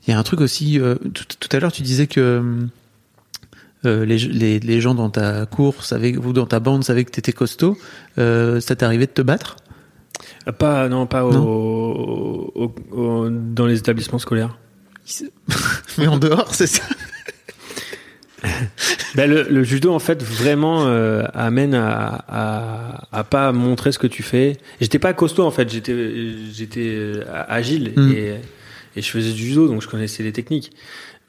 [0.06, 2.42] Il y a un truc aussi, euh, tout, tout à l'heure tu disais que
[3.86, 7.10] euh, les, les, les gens dans ta cour savaient, ou dans ta bande savaient que
[7.10, 7.76] tu étais costaud.
[8.18, 9.56] Euh, ça t'est arrivé de te battre?
[10.58, 11.44] Pas, non, pas au, Non.
[11.46, 14.56] au- au- dans les établissements scolaires.
[15.98, 16.82] Mais en dehors, c'est ça
[19.14, 23.98] Ben, le, le judo, en fait, vraiment euh, amène à, à, à pas montrer ce
[23.98, 24.56] que tu fais.
[24.80, 25.70] J'étais pas costaud, en fait.
[25.70, 25.94] J'étais,
[26.52, 28.12] j'étais euh, agile Mm.
[28.12, 28.34] et,
[28.96, 30.72] et je faisais du judo, donc je connaissais les techniques.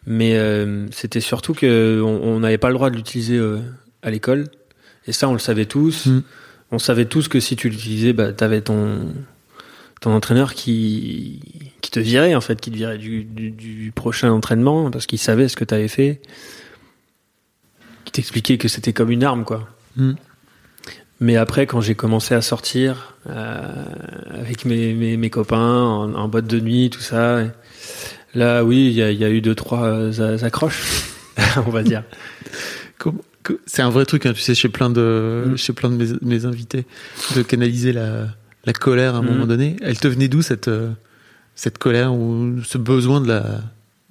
[0.08, 3.60] Mais euh, c'était surtout que on n'avait pas le droit de l'utiliser euh,
[4.04, 4.45] à l'école.
[5.08, 6.06] Et ça, on le savait tous.
[6.06, 6.23] Mm.
[6.71, 9.13] On savait tous que si tu l'utilisais, bah, t'avais ton
[10.01, 11.39] ton entraîneur qui
[11.82, 15.19] qui te virait en fait, qui te virait du, du, du prochain entraînement parce qu'il
[15.19, 16.21] savait ce que t'avais fait
[18.06, 19.67] qui t'expliquait que c'était comme une arme, quoi.
[19.97, 20.13] Mm.
[21.21, 23.62] Mais après, quand j'ai commencé à sortir euh,
[24.34, 27.39] avec mes, mes, mes copains en, en boîte de nuit, tout ça,
[28.34, 31.06] là, oui, il y y a eu deux, trois euh, accroches,
[31.65, 32.04] on va dire.
[33.67, 35.58] C'est un vrai truc, hein, tu sais, chez plein de, Mm.
[35.58, 36.86] chez plein de mes, mes invités,
[37.36, 38.28] de canaliser la,
[38.65, 39.25] la colère à un Mm.
[39.28, 39.75] moment donné.
[39.82, 40.89] Elle te venait d'où cette, euh,
[41.56, 43.41] cette colère ou ce besoin de la,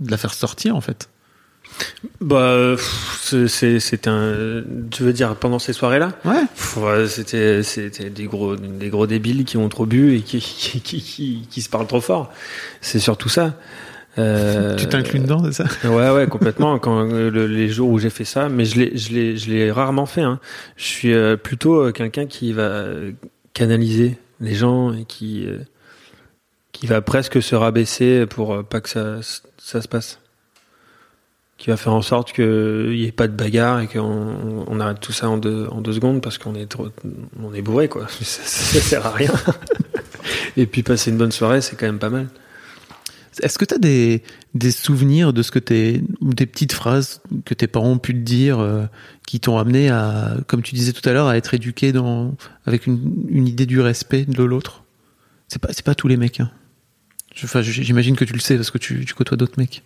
[0.00, 1.08] de la faire sortir en fait?
[2.20, 2.74] Bah,
[3.20, 4.62] c'est- un.
[4.90, 6.12] Tu veux dire pendant ces soirées-là?
[6.24, 6.44] Ouais.
[7.08, 11.00] C'était c'était des gros des gros débiles qui ont trop bu et qui qui, qui,
[11.02, 12.32] qui- qui se parlent trop fort.
[12.80, 13.54] C'est surtout ça.
[14.16, 15.88] Euh, Tu t'inclus dedans, c'est ça?
[15.90, 16.78] Ouais, ouais, complètement.
[16.84, 19.50] Quand euh, le- les jours où j'ai fait ça, mais je l'ai, je l'ai, je
[19.50, 20.22] l'ai rarement fait.
[20.22, 20.38] Hein.
[20.76, 22.84] Je suis euh, plutôt quelqu'un qui va
[23.54, 25.46] canaliser les gens et qui
[26.72, 29.16] qui va presque se rabaisser pour pas que ça
[29.58, 30.20] ça se passe.
[31.56, 35.00] Qui va faire en sorte qu'il n'y ait pas de bagarre et qu'on on arrête
[35.00, 36.88] tout ça en deux, en deux secondes parce qu'on est trop,
[37.40, 38.06] on est bourré quoi.
[38.22, 39.32] Ça, ça sert à rien.
[40.56, 42.28] et puis passer une bonne soirée, c'est quand même pas mal.
[43.42, 44.22] Est-ce que tu as des,
[44.54, 48.14] des souvenirs de ce que t'es, ou des petites phrases que tes parents ont pu
[48.14, 48.84] te dire euh,
[49.26, 52.34] qui t'ont amené à, comme tu disais tout à l'heure, à être éduqué dans,
[52.66, 54.84] avec une, une idée du respect de l'autre?
[55.48, 56.40] C'est pas, c'est pas tous les mecs.
[56.40, 56.50] Hein.
[57.42, 59.82] Enfin, j'imagine que tu le sais parce que tu, tu côtoies d'autres mecs.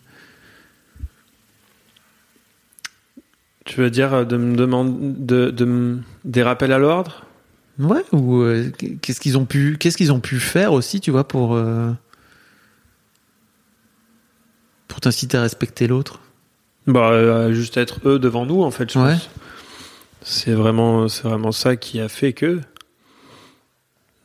[3.68, 7.26] Tu veux dire euh, de me demander de, de me- des rappels à l'ordre?
[7.78, 8.02] Ouais.
[8.12, 8.70] Ou euh,
[9.02, 11.90] qu'est-ce qu'ils ont pu, qu'est-ce qu'ils ont pu faire aussi, tu vois, pour euh,
[14.88, 16.20] pour t'inciter à respecter l'autre?
[16.87, 19.12] Bah, euh, juste être eux devant nous, en fait, je Ouais.
[19.12, 19.28] pense.
[20.22, 22.61] C'est vraiment, c'est vraiment ça qui a fait que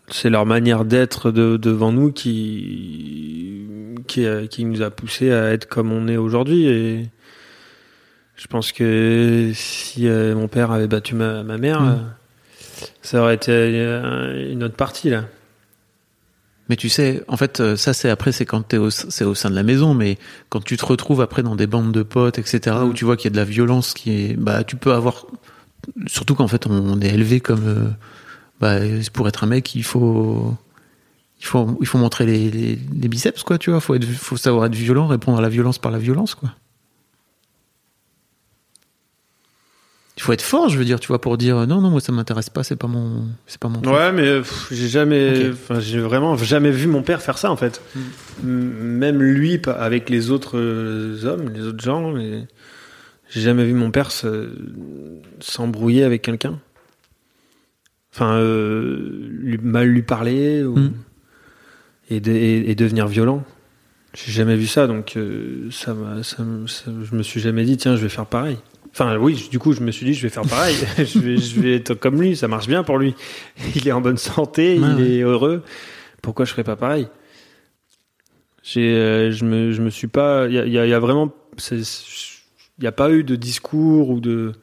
[0.08, 3.68] c'est leur manière d'être de- devant nous qui,
[4.08, 6.66] qui, qui nous a poussé à être comme on est aujourd'hui.
[6.68, 7.10] Et
[8.36, 11.90] je pense que si euh, mon père avait battu ma, ma mère, Mm.
[11.90, 15.26] euh, ça aurait été euh, une autre partie là.
[16.70, 19.50] Mais tu sais, en fait, ça c'est après, c'est quand t'es au, c'est au sein
[19.50, 20.18] de la maison, mais
[20.50, 22.94] quand tu te retrouves après dans des bandes de potes, etc., où Mm.
[22.94, 25.26] tu vois qu'il y a de la violence qui est, bah, tu peux avoir,
[26.08, 27.94] surtout qu'en fait on est élevé comme,
[28.62, 28.78] bah,
[29.12, 30.56] pour être un mec, il faut,
[31.42, 34.38] il faut, il faut montrer les, les, les biceps, quoi, tu vois, faut être, faut
[34.38, 36.50] savoir être violent, répondre à la violence par la violence, quoi.
[40.16, 42.12] Il faut être fort, je veux dire, tu vois, pour dire non, non, moi ça
[42.12, 43.82] m'intéresse pas, c'est pas mon, c'est pas mon.
[43.82, 43.94] truc.
[43.96, 45.54] Ouais, mais j'ai jamais, Ok.
[45.54, 47.82] enfin, j'ai vraiment jamais vu mon père faire ça en fait.
[48.44, 48.48] Mm.
[48.48, 52.46] Même lui, avec les autres euh, hommes, les autres gens, mais
[53.32, 54.52] j'ai jamais vu mon père se-
[55.40, 56.60] s'embrouiller avec quelqu'un.
[58.14, 60.92] Enfin, euh, lui- mal lui parler ou, Mm.
[62.12, 63.44] et, de- et- et devenir violent.
[64.14, 67.96] J'ai jamais vu ça, donc euh, ça, ça, ça- je me suis jamais dit tiens,
[67.96, 68.58] je vais faire pareil.
[68.94, 70.76] Enfin oui, du coup, je me suis dit je vais faire pareil.
[70.98, 73.16] je, vais, je vais être comme lui, ça marche bien pour lui.
[73.76, 75.10] Il est en bonne santé, il ouais.
[75.10, 75.64] est heureux.
[76.22, 77.08] Pourquoi je ferais pas pareil?
[78.64, 80.48] J'ai, euh, je me, je me suis pas.
[80.48, 81.34] Il y a, il y a- il y a vraiment,
[81.72, 81.84] il
[82.80, 84.54] n'y a pas eu de discours ou de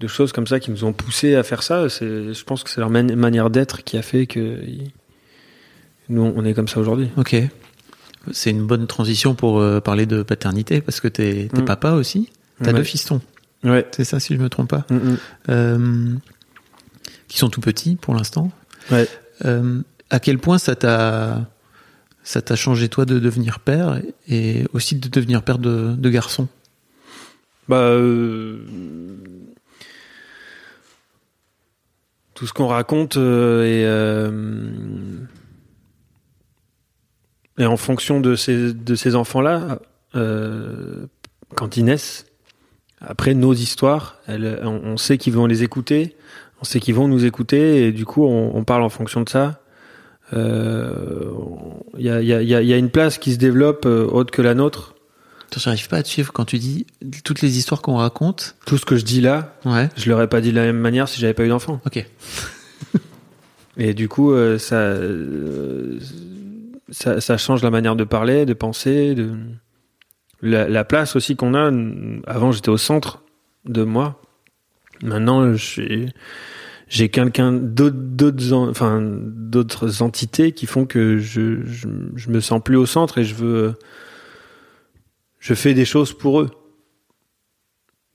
[0.00, 1.88] de choses comme ça qui nous ont poussé à faire ça.
[1.88, 4.58] C'est, je pense que c'est leur mani- manière d'être qui a fait que
[6.08, 7.08] nous on est comme ça aujourd'hui.
[7.16, 7.36] Ok.
[8.32, 11.64] C'est une bonne transition pour euh, parler de paternité parce que t'es, t'es Mm.
[11.64, 12.30] papa aussi.
[12.62, 12.78] T'as Ouais.
[12.78, 13.20] deux fistons.
[13.64, 13.86] Ouais.
[13.92, 14.84] C'est ça, si je me trompe pas.
[14.90, 15.18] Mm, mm.
[15.48, 16.14] Euh,
[17.28, 18.50] qui sont tout petits pour l'instant.
[18.90, 19.08] Ouais.
[19.44, 21.50] Euh, à quel point ça t'a
[22.22, 26.48] ça t'a changé toi de devenir père et aussi de devenir père de, de garçons
[27.68, 28.58] Bah, euh,
[32.34, 33.84] tout ce qu'on raconte est,
[37.58, 39.78] est en fonction de ces, de ces enfants-là,
[40.14, 41.06] euh,
[41.54, 42.26] quand ils naissent.
[43.06, 46.16] Après, nos histoires, elles, on, on sait qu'ils vont les écouter,
[46.60, 49.28] on sait qu'ils vont nous écouter, et du coup, on, on parle en fonction de
[49.28, 49.60] ça.
[50.32, 51.30] Euh,
[51.98, 53.38] Il y, a, il y, a, y a- il y a une place qui se
[53.38, 54.94] développe euh, autre que la nôtre.
[55.56, 56.84] J'arrive pas à te suivre quand tu dis
[57.22, 58.56] toutes les histoires qu'on raconte.
[58.66, 59.88] Tout ce que je dis là, Ouais.
[59.96, 61.80] je l'aurais pas dit de la même manière si j'avais pas eu d'enfant.
[61.86, 62.04] Ok.
[63.76, 66.00] Et du coup, euh, ça, euh,
[66.90, 69.30] ça, ça change la manière de parler, de penser, de
[70.42, 71.70] la, la place aussi qu'on a.
[72.26, 73.22] Avant, j'étais au centre
[73.64, 74.20] de moi.
[75.02, 76.12] Maintenant, suis-
[76.88, 81.88] j'ai quelqu'un d'autres, d'autres, en- enfin, d'autres entités qui font que je, je,
[82.30, 83.74] me sens plus au centre et je veux,
[85.40, 86.50] je fais des choses pour eux.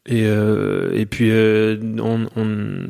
[0.05, 2.87] Et, euh, et puis, euh, on, on-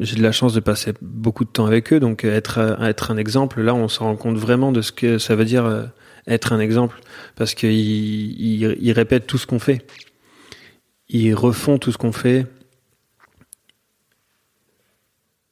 [0.00, 3.16] j'ai de la chance de passer beaucoup de temps avec eux, donc être, être un
[3.16, 5.84] exemple, là, on se rend compte vraiment de ce que ça veut dire euh,
[6.26, 7.00] être un exemple,
[7.36, 7.70] parce qu'ils
[8.40, 9.86] ils, ils répètent tout ce qu'on fait.
[11.08, 12.46] Ils refont tout ce qu'on fait.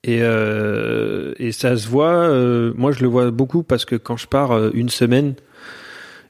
[0.02, 4.16] Et, euh, et ça se voit, euh, moi je le vois beaucoup parce que quand
[4.16, 5.34] je pars euh, une semaine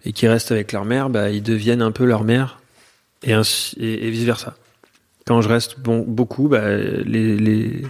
[0.04, 2.58] et qu'ils restent avec leur mère, bah, ils deviennent un peu leur mère
[3.22, 4.56] et, ainsi- et, et vice versa.
[5.24, 7.82] Quand je reste bon, beaucoup, bah, les, les,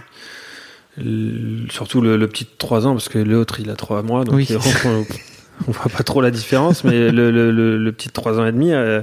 [0.97, 4.23] le- surtout le, le petit de 3 ans, parce que l'autre il a 3 mois,
[4.23, 4.47] donc Oui.
[4.85, 5.05] on, on,
[5.67, 8.73] on voit pas trop la différence, mais le, le, petit de 3 ans et demi
[8.73, 9.01] euh,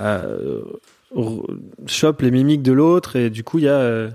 [0.00, 0.62] euh,
[1.86, 4.08] chope les mimiques de l'autre et du coup il y a, euh,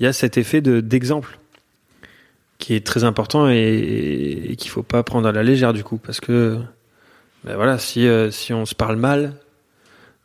[0.00, 1.38] y a cet effet de- d'exemple
[2.58, 5.82] qui est très important et, et, et qu'il faut pas prendre à la légère du
[5.84, 6.58] coup, parce que
[7.44, 9.34] ben voilà, si, si on se parle mal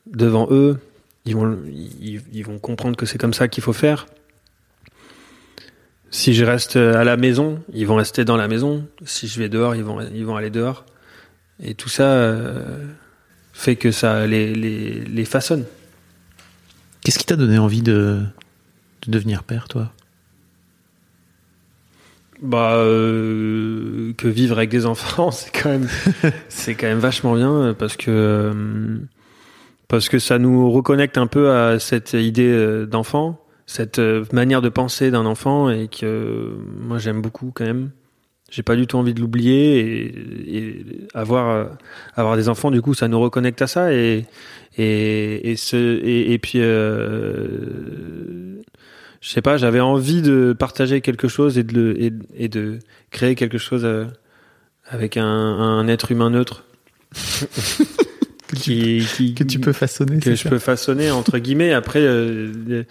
[0.07, 0.77] devant eux,
[1.25, 4.05] ils vont, ils vont comprendre que c'est comme ça qu'il faut faire.
[6.11, 8.87] Si je reste à la maison, ils vont rester dans la maison.
[9.05, 10.85] Si je vais dehors, ils vont, ils vont aller dehors.
[11.61, 12.85] Et tout ça euh,
[13.53, 15.65] fait que ça les, les, les façonne.
[17.03, 18.21] Qu'est-ce qui t'a donné envie de,
[19.03, 19.91] de devenir père, toi?
[22.41, 25.87] Bah, euh, que vivre avec des enfants, c'est quand même,
[26.47, 28.97] c'est quand même vachement bien euh, parce que euh,
[29.89, 34.63] parce que ça nous reconnecte un peu à cette idée euh, d'enfant, cette euh, manière
[34.63, 37.91] de penser d'un enfant et que euh, moi j'aime beaucoup quand même.
[38.49, 41.65] J'ai pas du tout envie de l'oublier et, et avoir euh,
[42.15, 44.25] avoir des enfants du coup ça nous reconnecte à ça et
[44.75, 48.59] et et ce et, et puis euh,
[49.21, 52.79] je sais pas, j'avais envie de partager quelque chose et de, le, et, et de
[53.11, 53.87] créer quelque chose
[54.87, 56.63] avec un, un être humain neutre.
[58.55, 61.73] qui, qui, Que tu peux façonner que je ça peux façonner entre guillemets.
[61.73, 62.83] Après, euh,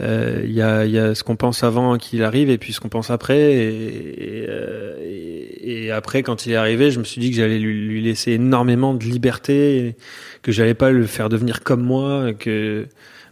[0.00, 2.80] euh, il y, a, y a ce qu'on pense avant qu'il arrive et puis ce
[2.80, 3.38] qu'on pense après.
[3.52, 7.36] Et, et, euh, et- et après, quand il est arrivé, je me suis dit que
[7.36, 9.94] j'allais lui, lui laisser énormément de liberté,
[10.42, 12.86] que j'allais pas le faire devenir comme moi, que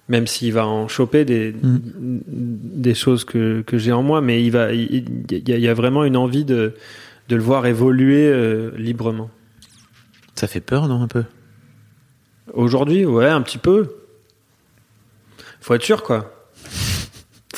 [0.08, 1.78] même s'il va en choper des, Mm.
[2.30, 5.62] des choses que, que j'ai en moi, mais il va, il, il y, a, il
[5.62, 6.74] y a vraiment une envie de,
[7.28, 9.30] de le voir évoluer euh, librement.
[10.36, 11.24] Ça fait peur, non, un peu?
[12.52, 13.88] Aujourd'hui, ouais, un petit peu.
[15.60, 16.39] Faut être sûr, quoi.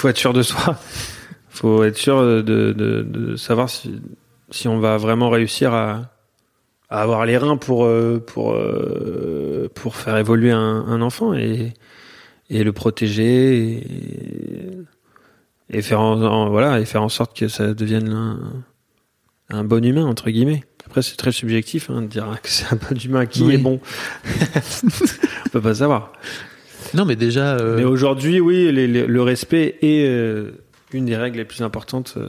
[0.02, 0.76] Faut être sûr de soi.
[1.50, 4.00] Faut être sûr de, de, de savoir si,
[4.50, 6.10] si on va vraiment réussir à,
[6.90, 11.34] à avoir les reins pour, euh, pour, euh, pour faire évoluer un, un enfant.
[11.34, 11.72] Et,
[12.50, 14.78] et le protéger et,
[15.70, 18.40] et faire en, en- voilà et faire en sorte que ça devienne un,
[19.50, 20.64] un bon humain entre guillemets.
[20.84, 23.54] Après c'est très subjectif hein, de dire que c'est un bon humain qui Oui.
[23.54, 23.78] est bon.
[25.46, 26.12] On peut pas savoir.
[26.94, 30.50] Non, mais déjà, euh, Mais aujourd'hui, oui, les- les- le respect est euh,
[30.92, 32.14] une des règles les plus importantes.
[32.16, 32.28] euh.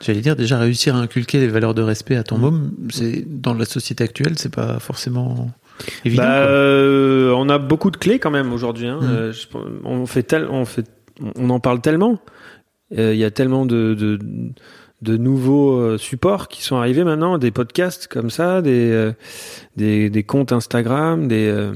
[0.00, 2.40] j'allais dire déjà réussir à inculquer les valeurs de respect à ton Mm.
[2.40, 5.50] môme, c'est dans la société actuelle, c'est pas forcément
[6.06, 6.22] évident.
[6.22, 8.86] Bah, euh, on a beaucoup de clés quand même aujourd'hui.
[8.88, 8.98] Hein.
[9.02, 9.32] Mm.
[9.32, 9.46] Je
[9.84, 10.86] on fait tel, on fait,
[11.36, 12.18] on en parle tellement.
[12.96, 14.18] Il y a tellement de, de,
[15.02, 19.12] de nouveaux supports qui sont arrivés maintenant, des podcasts comme ça, des,
[19.76, 21.70] des, des comptes Instagram, des,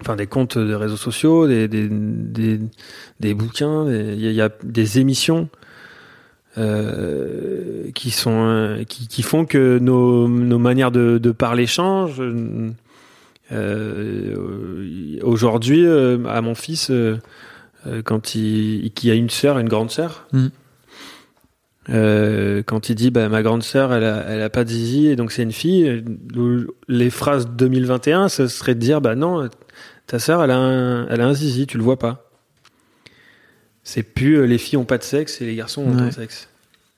[0.00, 2.60] enfin des comptes de réseaux sociaux, des, des, des,
[3.20, 5.48] des bouquins, il y, a- des émissions.
[6.56, 12.22] euh, qui sont euh, qui, qui font que nos, nos manières de, de parler changent
[13.52, 16.90] euh, aujourd'hui, euh, à mon fils,
[18.04, 20.46] quand il, qui a une sœur, une grande sœur, Mm.
[21.90, 25.08] euh, quand il dit bah, ma grande sœur, elle a, elle a pas de zizi
[25.08, 26.02] et donc c'est une fille,
[26.88, 29.48] les phrases 2021, ce serait de dire bah non,
[30.06, 32.30] ta sœur, elle a un, elle a un zizi, tu le vois pas.
[33.82, 36.02] C'est plus euh, les filles ont pas de sexe et les garçons ont Ouais.
[36.02, 36.48] un sexe.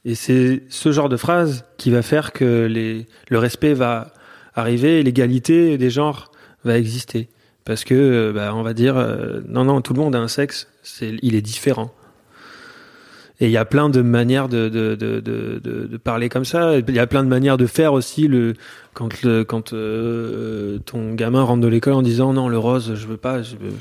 [0.04, 4.12] Et c'est ce genre de phrase qui va faire que les, le respect va
[4.54, 6.30] arriver et l'égalité des genres
[6.64, 7.28] va exister.
[7.64, 10.28] Parce que, euh, bah, on va dire, euh, non, non, tout le monde a un
[10.28, 11.92] sexe, c'est, il est différent.
[13.40, 16.78] Et il y a plein de manières de, de, de, parler comme ça.
[16.78, 18.28] Il y a plein de manières de faire aussi.
[18.28, 18.54] Le,
[18.94, 23.06] quand le, quand euh, ton gamin rentre de l'école en disant non, le rose, je
[23.06, 23.42] veux pas.
[23.42, 23.72] Je veux,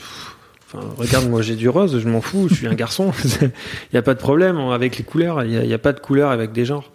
[0.66, 3.14] enfin, regarde, moi j'ai du rose, je m'en fous, je suis un garçon.
[3.42, 3.52] Il
[3.94, 5.44] n'y a pas de problème avec les couleurs.
[5.46, 6.92] Il n'y a, a pas de couleur avec des genres.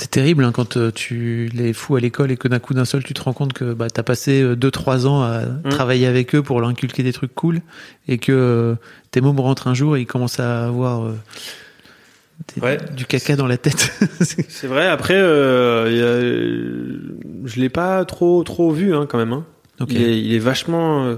[0.00, 2.84] C'est terrible hein, quand euh, tu les fous à l'école et que d'un coup d'un
[2.84, 5.68] seul tu te rends compte que bah, t'as passé 2-3 ans à Mm.
[5.70, 7.60] travailler avec eux pour leur inculquer des trucs cool
[8.06, 8.74] et que euh,
[9.10, 11.18] tes mômes rentrent un jour et ils commencent à avoir euh,
[12.54, 12.78] des- Ouais.
[12.96, 13.92] du caca dans la tête.
[14.48, 14.86] C'est vrai.
[14.86, 19.32] Après, euh, y a- je l'ai pas trop trop vu hein, quand même.
[19.32, 19.44] hein.
[19.88, 21.04] Il, est, il est vachement.
[21.06, 21.16] euh,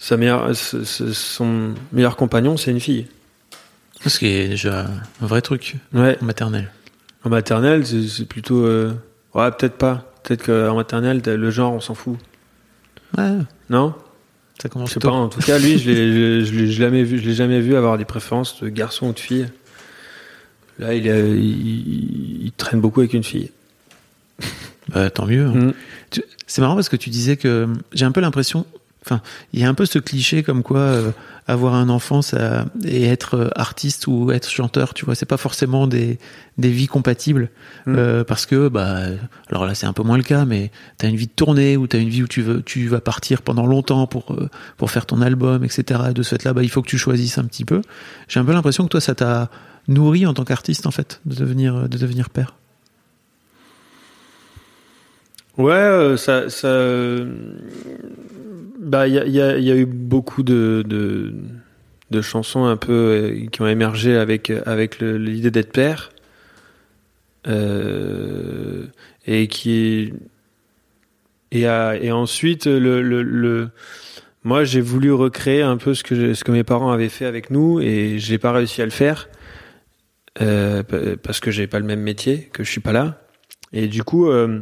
[0.00, 3.06] sa meilleure, son meilleur compagnon, c'est une fille.
[4.06, 4.86] Ce qui est déjà
[5.20, 6.16] un vrai truc Ouais.
[6.22, 6.70] maternelle.
[7.24, 8.64] En maternelle, c'est plutôt.
[8.64, 8.92] euh,
[9.34, 10.12] Ouais, peut-être pas.
[10.22, 12.16] Peut-être qu'en maternelle, le genre, on s'en fout.
[13.16, 13.30] Ouais,
[13.70, 13.94] Non?
[14.60, 15.10] Ça commence Je sais pas.
[15.10, 17.18] En tout cas, lui, je l'ai- je je l'ai jamais vu.
[17.18, 19.46] Je l'ai jamais vu avoir des préférences de garçon ou de fille.
[20.80, 23.50] Là, il, il traîne beaucoup avec une fille.
[24.88, 25.44] Bah, tant mieux.
[25.46, 25.54] hein.
[25.54, 25.72] Mm.
[26.46, 28.64] C'est marrant parce que tu disais que j'ai un peu l'impression,
[29.08, 31.10] enfin, il y a un peu ce cliché comme quoi euh,
[31.46, 35.36] avoir un enfant ça, et être euh, artiste ou être chanteur, tu vois, c'est pas
[35.38, 36.18] forcément des,
[36.58, 37.50] des vies compatibles
[37.88, 37.96] Mm.
[37.96, 38.98] euh, parce que, bah,
[39.48, 41.86] alors là c'est un peu moins le cas, mais t'as une vie de tournée ou
[41.86, 45.06] t'as une vie où tu veux, tu vas partir pendant longtemps pour euh, pour faire
[45.06, 46.00] ton album, etc.
[46.10, 47.80] Et de ce fait-là, bah, il faut que tu choisisses un petit peu.
[48.28, 49.48] J'ai un peu l'impression que toi ça t'a
[49.88, 52.54] nourri en tant qu'artiste en fait de devenir de devenir père.
[55.56, 56.68] Ouais, ça, ça,
[58.88, 61.34] bah, il y a, eu beaucoup de, de,
[62.22, 66.10] chansons un peu euh, qui ont émergé avec avec le- l'idée d'être père,
[67.46, 68.86] euh,
[69.26, 70.12] et qui
[71.52, 71.66] et,
[72.10, 73.70] ensuite le, le,
[74.44, 77.50] moi j'ai voulu recréer un peu ce que ce que mes parents avaient fait avec
[77.50, 79.28] nous et j'ai pas réussi à le faire
[80.42, 83.20] euh, pa- parce que j'ai pas le même métier, que je suis pas là,
[83.72, 84.28] et du coup.
[84.28, 84.60] euh,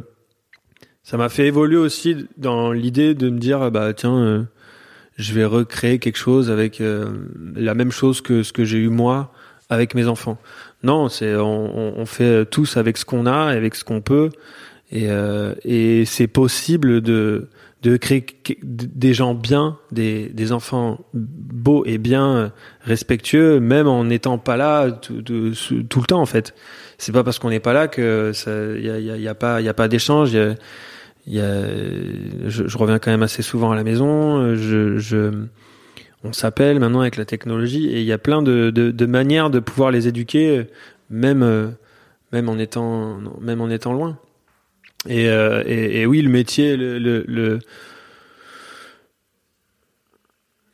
[1.07, 4.43] ça m'a fait évoluer aussi dans l'idée de me dire bah tiens euh,
[5.15, 7.07] je vais recréer quelque chose avec euh,
[7.55, 9.31] la même chose que ce que j'ai eu moi
[9.69, 10.37] avec mes enfants.
[10.83, 14.31] Non c'est on, fait tous avec ce qu'on a avec ce qu'on peut.
[14.91, 17.47] Et, euh, et c'est possible de
[17.83, 18.25] de créer
[18.61, 24.91] des gens bien des, des enfants beaux et bien respectueux même en n'étant pas là
[24.91, 26.53] tout, le temps en fait.
[26.97, 29.87] C'est pas parce qu'on n'est pas là que ça y a, pas y a pas
[29.87, 30.35] d'échange
[31.27, 34.55] je, reviens quand même assez souvent à la maison.
[36.23, 39.91] On s'appelle maintenant avec la technologie et il y a plein de, manières de pouvoir
[39.91, 40.67] les éduquer,
[41.09, 41.43] même
[42.33, 43.19] en étant
[43.93, 44.17] loin.
[45.07, 47.59] Et, euh, oui, le métier, le, le, le-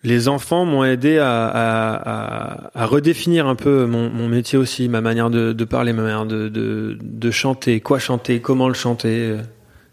[0.05, 5.93] les enfants m'ont aidé à, redéfinir un peu mon, métier aussi, ma manière de, parler,
[5.93, 9.37] ma manière de chanter, quoi chanter, comment le chanter.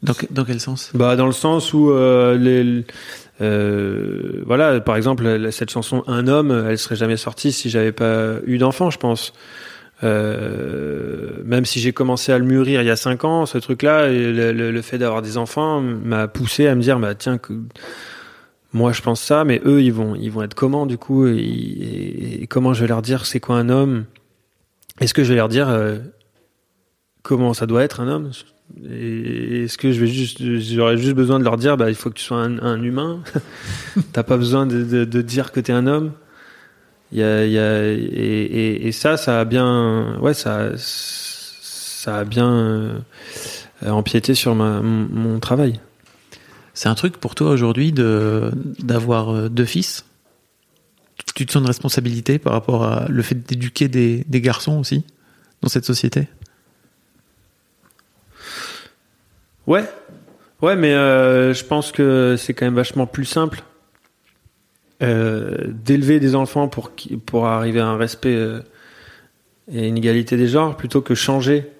[0.03, 0.91] Dans, que- dans quel sens?
[0.95, 2.83] Bah dans le sens où euh,
[3.41, 8.37] euh, voilà par exemple cette chanson un homme elle serait jamais sortie si j'avais pas
[8.47, 9.33] eu d'enfant je pense.
[10.03, 13.83] Euh, même si j'ai commencé à le mûrir il y a cinq ans ce truc
[13.83, 17.39] là le, fait d'avoir des enfants m'a poussé à me dire bah tiens
[18.73, 22.47] moi je pense ça, mais eux ils vont ils vont être comment du coup et,
[22.49, 24.07] comment je vais leur dire c'est quoi un homme?
[25.01, 25.69] Est-ce que je vais leur dire
[27.23, 28.31] comment ça doit être un homme?
[28.89, 32.11] Et Est-ce que je vais juste j'aurais juste besoin de leur dire bah il faut
[32.11, 33.23] que tu sois un, un humain.
[34.13, 36.13] T'as pas besoin de, dire que t'es un homme.
[37.13, 42.99] Y y a et, ça ça a bien ouais ça ça a bien euh,
[43.83, 45.81] empiété sur mon, travail.
[46.73, 50.05] C'est un truc pour toi aujourd'hui de d'avoir euh, deux fils?
[51.35, 55.05] Tu te sens une responsabilité par rapport à le fait d'éduquer des garçons aussi
[55.63, 56.29] dans cette société?
[59.71, 59.85] Ouais,
[60.63, 63.63] ouais, mais euh, je pense que c'est quand même vachement plus simple
[65.03, 68.61] euh, d'élever des enfants pour qui- pour arriver à un respect euh,
[69.73, 71.71] et une égalité des genres plutôt que changer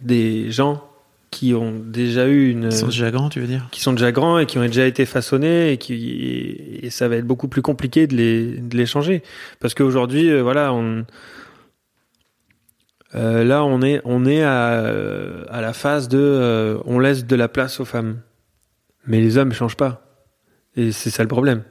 [0.00, 0.82] des gens
[1.30, 3.68] qui ont déjà eu une Ils sont déjà grands, tu veux dire?
[3.70, 7.16] qui sont déjà grands et qui ont déjà été façonnés et qui et ça va
[7.16, 9.22] être beaucoup plus compliqué de les de les changer.
[9.60, 11.04] Parce qu'aujourd'hui voilà on
[13.14, 17.24] euh, là on est on est à euh, à la phase de euh, on laisse
[17.26, 18.20] de la place aux femmes
[19.06, 20.02] mais les hommes changent pas
[20.76, 21.62] et c'est ça le problème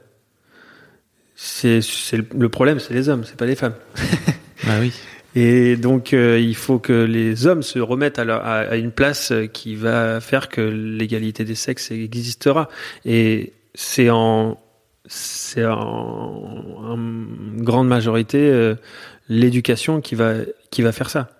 [1.34, 3.74] c'est c'est le- problème c'est les hommes c'est pas les femmes
[4.66, 4.92] Bah oui.
[5.34, 8.90] et donc, euh, il faut que les hommes se remettent à, leur- à, à une
[8.92, 12.68] place euh, qui va faire que l'égalité des sexes existera.
[13.06, 14.60] Et c'est en,
[15.12, 16.98] c'est en, en
[17.56, 18.76] grande majorité euh,
[19.28, 20.34] l'éducation qui va,
[20.70, 21.30] qui va faire ça.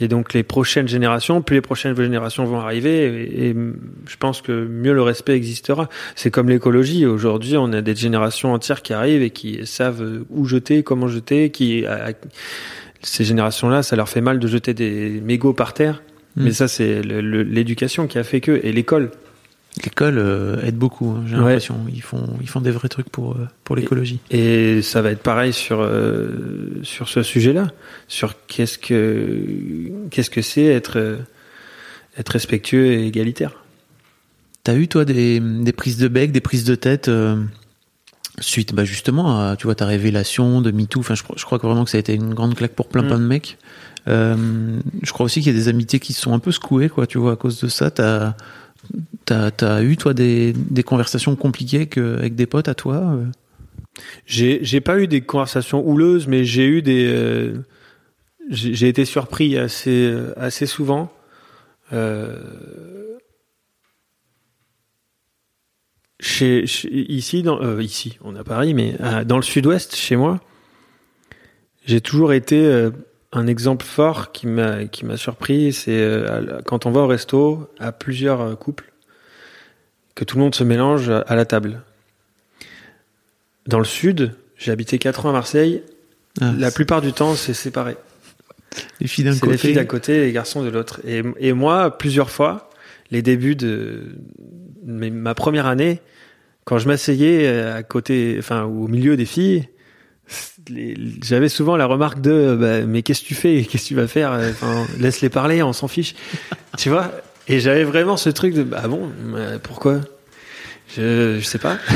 [0.00, 3.56] Et donc, les prochaines générations, plus les prochaines générations vont arriver, et, et
[4.08, 5.88] je pense que mieux le respect existera.
[6.16, 7.06] C'est comme l'écologie.
[7.06, 11.50] Aujourd'hui, on a des générations entières qui arrivent et qui savent où jeter, comment jeter,
[11.50, 12.12] qui à-
[13.02, 16.02] ces générations-là, ça leur fait mal de jeter des mégots par terre.
[16.34, 16.44] Mm.
[16.44, 19.10] Mais ça, c'est l'éducation qui a fait que, et l'école.
[19.82, 21.40] L'école euh, aide beaucoup, hein, j'ai Ouais.
[21.40, 21.76] l'impression.
[21.92, 24.20] Ils font, ils font des vrais trucs pour, euh, pour l'écologie.
[24.30, 27.68] Et ça va être pareil sur euh, sur ce sujet-là,
[28.06, 31.18] sur qu'est-ce que qu'est-ce que c'est être
[32.18, 33.52] être respectueux et égalitaire.
[34.64, 37.42] T'as eu, toi, des, des prises de bec, des prises de tête euh,
[38.38, 41.58] suite, bah, justement, à tu vois, ta révélation de MeToo Enfin, je, crois- je crois
[41.58, 43.06] que vraiment que ça a été une grande claque pour plein, Mm.
[43.06, 43.58] plein de mecs.
[44.08, 46.88] Euh, je crois aussi qu'il y a des amitiés qui se sont un peu secouées,
[46.90, 47.90] quoi, tu vois, à cause de ça.
[47.90, 48.34] T'as
[49.24, 53.24] t'as t'as eu, toi, des, des conversations compliquées que, avec des potes à toi euh
[54.26, 57.58] J'ai pas eu des conversations houleuses, mais j'ai eu des euh,
[58.50, 61.12] j'ai été surpris assez assez souvent.
[61.92, 62.38] Euh,
[66.20, 70.40] chez, ici dans ici on à Paris, mais dans le Sud-Ouest chez moi,
[71.84, 72.90] j'ai toujours été
[73.32, 75.72] un exemple fort qui m'a qui m'a surpris.
[75.72, 78.92] C'est euh, quand on va au resto à plusieurs euh, couples
[80.14, 81.80] que tout le monde se mélange à- la table.
[83.66, 85.82] Dans le sud, j'ai habité 4 ans à Marseille.
[86.40, 87.96] Ah, La plupart du temps, c'est séparé.
[89.00, 89.80] Les filles d'un C'est les filles côté.
[89.80, 91.00] d'un côté les garçons de l'autre.
[91.06, 92.70] Et, et moi, plusieurs fois,
[93.10, 94.16] les débuts de
[94.84, 96.00] ma première année,
[96.64, 99.68] quand je m'asseyais à côté, enfin, au milieu des filles, les-
[101.22, 103.64] j'avais souvent la remarque de bah, mais qu'est-ce que tu fais?
[103.64, 104.32] Qu'est-ce que tu vas faire?
[104.32, 106.14] Enfin, laisse-les parler on s'en fiche.
[106.78, 107.10] Tu vois?
[107.48, 110.00] Et j'avais vraiment ce truc de bah bon euh, pourquoi?
[110.96, 111.76] Je, je sais pas.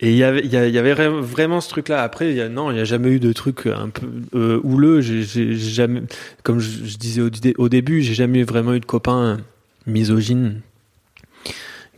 [0.00, 2.40] Et il y avait il y avait vra- vraiment ce truc là après il y
[2.40, 5.00] a, non il y a jamais eu de truc un peu euh, houleux.
[5.00, 6.02] J'ai jamais
[6.42, 9.38] comme je, je disais au, au début j'ai jamais vraiment eu de copains
[9.86, 10.60] misogynes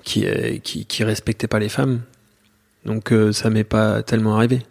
[0.05, 2.01] qui euh, qui qui respectaient pas les femmes
[2.87, 4.63] donc euh, ça m'est pas tellement arrivé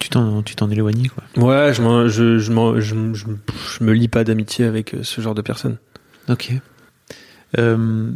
[0.00, 1.24] Tu t'en tu t'en éloignes, quoi.
[1.42, 5.34] Ouais, je, m'en- je, je, m'en- je, me lie pas d'amitié avec euh, ce genre
[5.34, 5.78] de personnes.
[6.28, 6.52] Ok.
[7.58, 8.10] Euh,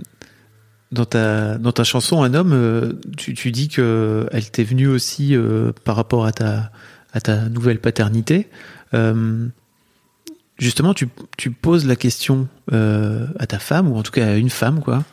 [0.90, 5.36] dans ta dans ta chanson Un homme, tu, tu dis que elle t'est venue aussi
[5.36, 6.70] euh, par rapport à ta
[7.12, 8.48] à ta nouvelle paternité.
[8.94, 9.46] Euh,
[10.58, 14.34] justement, tu, tu poses la question euh, à ta femme ou en tout cas à
[14.36, 15.04] une femme, quoi.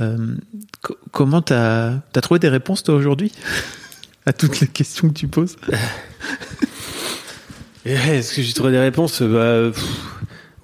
[0.00, 0.34] Euh,
[0.82, 3.32] co- comment t'as as trouvé des réponses toi aujourd'hui?
[4.26, 5.56] À toutes les questions que tu poses
[7.86, 9.22] Et Est-ce que j'ai trouvé des réponses?
[9.22, 9.82] Bah, pff,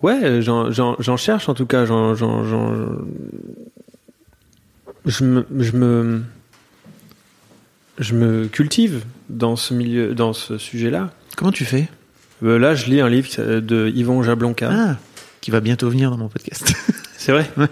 [0.03, 1.87] Ouais, j'en- cherche en tout cas.
[1.87, 2.15] J'en-
[5.07, 6.23] je me, je me,
[7.99, 11.13] je me cultive dans ce milieu, dans ce sujet-là.
[11.37, 11.89] Comment tu fais?
[12.43, 14.71] Euh, là, je lis un livre euh, de Yvon Jablonka.
[14.71, 14.97] Ah,
[15.41, 16.73] qui va bientôt venir dans mon podcast.
[17.17, 17.49] C'est vrai.
[17.57, 17.67] Ouais.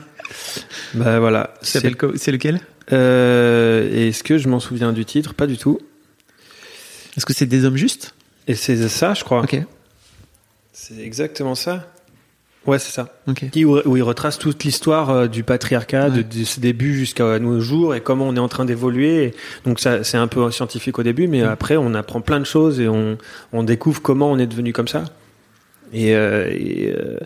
[0.95, 1.55] Bah voilà.
[1.63, 2.61] C'est lequel?
[2.93, 5.35] Euh, Est-ce que je m'en souviens du titre?
[5.35, 5.81] Pas du tout.
[7.17, 8.15] Est-ce que c'est des hommes justes?
[8.49, 9.43] Et c'est ça, je crois.
[9.43, 9.57] Ok.
[10.73, 11.93] C'est exactement ça.
[12.67, 13.09] Ouais, c'est ça.
[13.53, 16.23] Qui- Où, où il retrace toute l'histoire euh, du patriarcat, de, Ouais.
[16.25, 19.35] de ses débuts jusqu'à nos jours et comment on est en train d'évoluer.
[19.67, 22.81] Donc ça, c'est un peu scientifique au début, mais après on apprend plein de choses
[22.81, 23.19] et on,
[23.53, 25.05] on découvre comment on est devenu comme ça.
[25.93, 27.19] Et, euh, et, euh,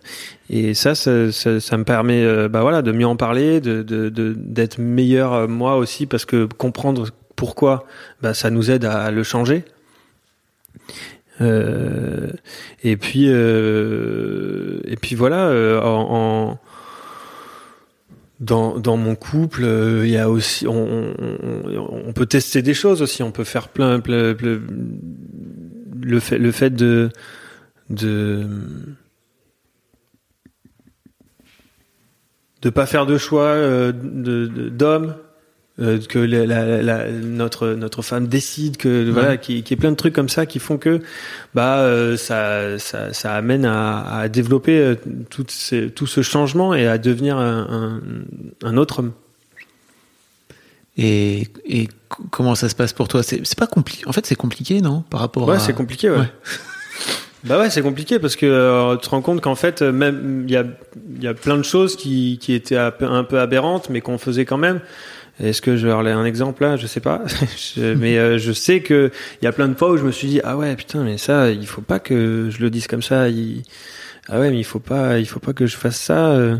[0.51, 4.09] et ça, ça, ça, ça me permet, bah voilà, de mieux en parler, de de-
[4.11, 7.87] de- d'être meilleur moi aussi, parce que comprendre pourquoi,
[8.21, 9.63] bah ça nous aide à le changer.
[11.41, 12.31] Euh,
[12.83, 16.59] et puis euh, et puis voilà euh, en,
[18.41, 19.63] dans dans mon couple
[20.03, 24.35] il y a aussi on, peut tester des choses aussi on peut faire plein, plein,
[26.03, 27.11] le fait le fait de
[27.89, 28.45] de
[32.63, 35.15] de pas faire de choix d'homme
[35.81, 39.91] euh, que la, la- la- notre notre femme décide que voilà qui qui est plein
[39.93, 41.01] de trucs comme ça qui font que
[41.55, 44.95] bah euh, ça, ça ça amène à, à développer euh,
[45.31, 48.01] tout, ces- tout ce changement et à devenir un,
[48.63, 49.13] un, un autre homme.
[51.01, 51.47] Et,
[52.31, 53.23] comment ça se passe pour toi?
[53.23, 54.03] C'est pas compliqué.
[54.09, 55.03] En fait, c'est compliqué, non?
[55.09, 55.53] Par rapport à.
[55.55, 56.11] Ouais, c'est compliqué.
[56.11, 56.19] Ouais.
[56.19, 56.27] Ouais.
[57.45, 60.51] bah ouais, c'est compliqué parce que euh, tu te rends compte qu'en fait, même il
[60.53, 60.65] y a
[61.21, 62.91] y a plein de choses qui qui étaient un
[63.25, 64.81] peu aberrantes, mais qu'on faisait quand même.
[65.41, 66.77] Est-ce que je vais un exemple là?
[66.77, 67.23] Je sais pas.
[67.77, 69.11] Je- mais euh, je sais que
[69.41, 71.17] il y a plein de fois où je me suis dit ah ouais putain mais
[71.19, 73.29] ça il faut pas que je le dise comme ça.
[73.29, 73.63] Il...
[74.29, 76.31] Ah ouais mais il faut pas il faut pas que je fasse ça.
[76.33, 76.57] euh.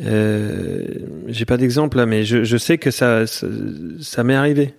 [0.00, 0.82] Euh,
[1.28, 3.46] J'ai pas d'exemple là, mais je, je sais que ça ça,
[4.00, 4.74] ça m'est arrivé.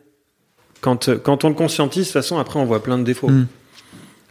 [0.81, 3.29] Quand quand on le conscientise, de toute façon après on voit plein de défauts.
[3.29, 3.47] Mm.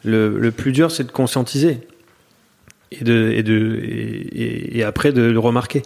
[0.05, 1.79] Le, le plus dur c'est de conscientiser
[2.91, 5.83] et de et de et, et- et après de le remarquer.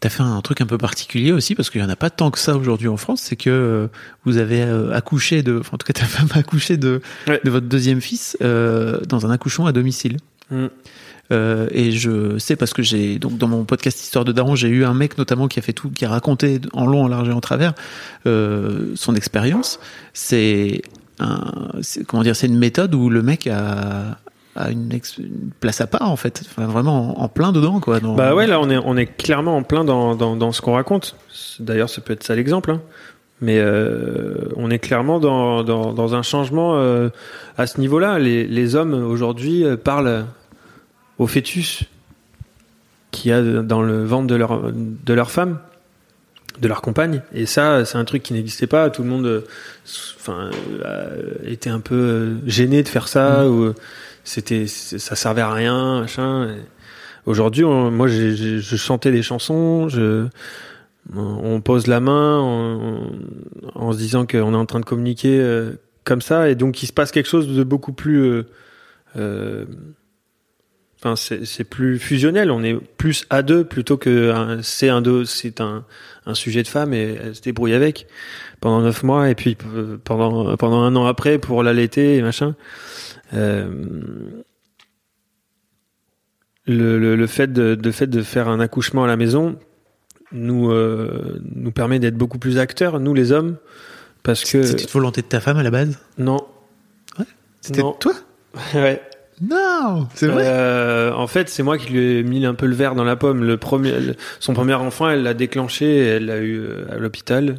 [0.00, 2.30] T'as fait un truc un peu particulier aussi parce qu'il y en a pas tant
[2.30, 3.20] que ça aujourd'hui en France.
[3.22, 3.86] C'est que euh,
[4.24, 7.40] vous avez euh, accouché de, enfin, en tout cas ta femme a accouché de Ouais.
[7.44, 10.18] de votre deuxième fils euh, dans un accouchement à domicile.
[10.50, 10.66] Mm.
[11.30, 14.68] Euh, et je sais parce que j'ai donc dans mon podcast Histoire de Daron, j'ai
[14.68, 17.28] eu un mec notamment qui a fait tout, qui a raconté en long, en large
[17.28, 17.74] et en travers
[18.26, 19.78] euh, son expérience.
[20.14, 20.80] C'est
[21.18, 24.16] un, c'est- comment dire, c'est une méthode où le mec a,
[24.70, 24.88] une,
[25.60, 28.00] place à part en fait, enfin, vraiment en, en plein dedans quoi.
[28.00, 30.60] dans- Bah ouais, là on est on est clairement en plein dans dans, dans ce
[30.60, 31.16] qu'on raconte.
[31.60, 32.70] D'ailleurs, ça peut être ça l'exemple.
[32.72, 32.80] Hein.
[33.40, 37.08] Mais euh, on est clairement dans, dans, dans un changement euh,
[37.56, 38.18] à ce niveau-là.
[38.18, 40.24] Les, les hommes aujourd'hui euh, parlent
[41.18, 41.84] au fœtus
[43.12, 45.58] qu'il y a dans le ventre de leur, de leur femme,
[46.60, 47.22] de leur compagne.
[47.32, 48.90] Et ça, c'est un truc qui n'existait pas.
[48.90, 49.44] Tout le monde
[50.18, 50.50] enfin,
[50.84, 53.48] euh, était un peu gêné de faire ça.
[53.48, 53.74] Ou, euh,
[54.28, 56.54] c'était, ça servait à rien, machin.
[57.24, 59.88] Aujourd'hui, moi, je chantais des chansons.
[61.14, 62.38] On pose la main
[63.74, 65.72] en, se disant qu'on est en train de communiquer euh,
[66.04, 68.22] comme ça, et donc il se passe quelque chose de beaucoup plus.
[68.22, 68.46] euh,
[69.16, 69.64] euh,
[71.14, 72.50] c'est plus fusionnel.
[72.50, 75.84] On est plus à deux plutôt que c'est un deux, c'est un,
[76.34, 78.06] sujet de femme et elle se débrouille avec
[78.60, 79.56] pendant neuf mois et puis
[80.04, 82.54] pendant pendant un an après pour l'allaiter et machin.
[83.34, 83.68] Euh,
[86.66, 89.58] le, le, le fait de, de fait de faire un accouchement à la maison
[90.32, 93.56] nous euh, nous permet d'être beaucoup plus acteurs nous les hommes
[94.22, 95.98] parce que C'était une volonté de ta femme à la base?
[96.18, 96.38] Non.
[97.60, 98.12] C'était toi?
[98.74, 99.00] Ouais.
[99.40, 100.42] Non, c'est vrai.
[100.46, 103.14] Euh, en fait, c'est moi qui lui ai mis un peu le verre dans la
[103.14, 103.44] pomme.
[103.44, 103.94] Le premier,
[104.40, 107.56] son premier enfant, elle l'a déclenché, elle l'a eu à l'hôpital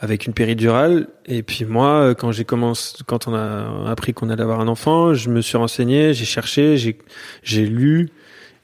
[0.00, 1.08] avec une péridurale.
[1.26, 4.68] Et puis moi, euh, quand j'ai commencé, quand on a appris qu'on allait avoir un
[4.68, 6.98] enfant, je me suis renseigné, j'ai cherché, j'ai,
[7.42, 8.10] j'ai lu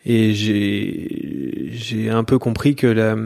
[0.06, 3.16] et j'ai, j'ai un peu compris que la,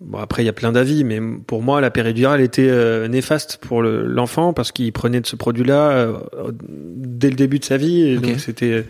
[0.00, 3.58] Bon après il y a plein d'avis, mais pour moi la péridurale était euh, néfaste
[3.62, 6.12] pour le- l'enfant parce qu'il prenait de ce produit-là euh,
[6.58, 8.02] dès le début de sa vie.
[8.02, 8.84] Et donc c'était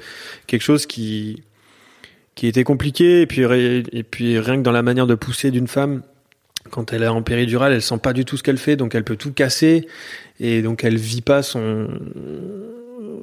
[0.49, 1.43] quelque chose qui
[2.35, 3.21] qui était compliqué.
[3.21, 6.03] Et puis et puis rien que dans la manière de pousser d'une femme
[6.71, 9.05] quand elle est en péridurale, elle sent pas du tout ce qu'elle fait, donc elle
[9.05, 9.87] peut tout casser
[10.41, 11.89] et donc elle vit pas son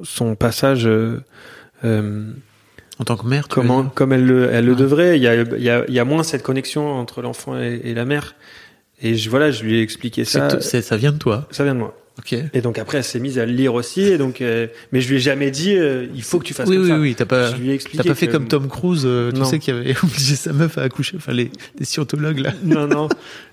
[0.04, 1.20] son passage euh,
[1.84, 2.24] euh,
[2.98, 4.78] En tant que mère, tu comment, comme elle le, elle le Ouais.
[4.78, 5.16] devrait.
[5.18, 7.80] Il y a, il y, a, il y a moins cette connexion entre l'enfant et,
[7.84, 8.34] et la mère.
[9.00, 10.60] Et je, voilà, je lui ai expliqué ça.
[10.60, 11.46] ça vient de toi.
[11.50, 11.96] Ça vient de moi.
[12.52, 14.02] Et donc après, elle s'est mise à le lire aussi.
[14.02, 16.68] Et donc, euh, mais je lui ai jamais dit, euh, il faut que tu fasses
[16.68, 16.98] Oui, comme oui, ça.
[16.98, 17.14] oui.
[17.16, 19.44] T'as pas, Je lui ai expliqué t'as pas fait que- comme Tom Cruise, euh, tu
[19.44, 21.16] sais, qui avait obligé sa meuf à accoucher.
[21.16, 22.52] Enfin, les, les scientologues là.
[22.64, 23.08] Non, non.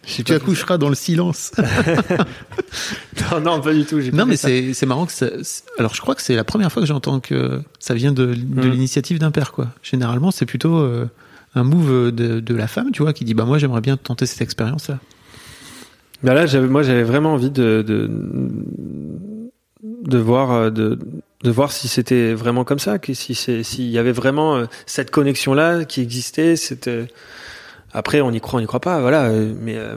[0.06, 1.52] Tu accoucheras dans le silence.
[3.32, 4.00] Non, non, pas du tout.
[4.14, 5.28] non, mais c'est, marrant que ça.
[5.78, 8.68] Alors, je crois que c'est la première fois que j'entends que ça vient de, de
[8.68, 8.72] Mm.
[8.72, 9.68] l'initiative d'un père, quoi.
[9.84, 10.78] Généralement, c'est plutôt
[11.56, 14.26] un move de, de la femme, tu vois, qui dit bah moi j'aimerais bien tenter
[14.26, 15.00] cette expérience-là.
[16.24, 18.10] Bah là, j'avais, moi, j'avais vraiment envie de, de,
[19.82, 20.98] de voir euh, de
[21.42, 24.66] de voir si c'était vraiment comme ça, que si c'est s'il y avait vraiment euh,
[24.86, 26.58] cette connexion là qui existait.
[26.58, 27.08] C'était
[27.94, 29.28] après on y croit, on y croit pas, voilà.
[29.30, 29.96] euh, Mais euh,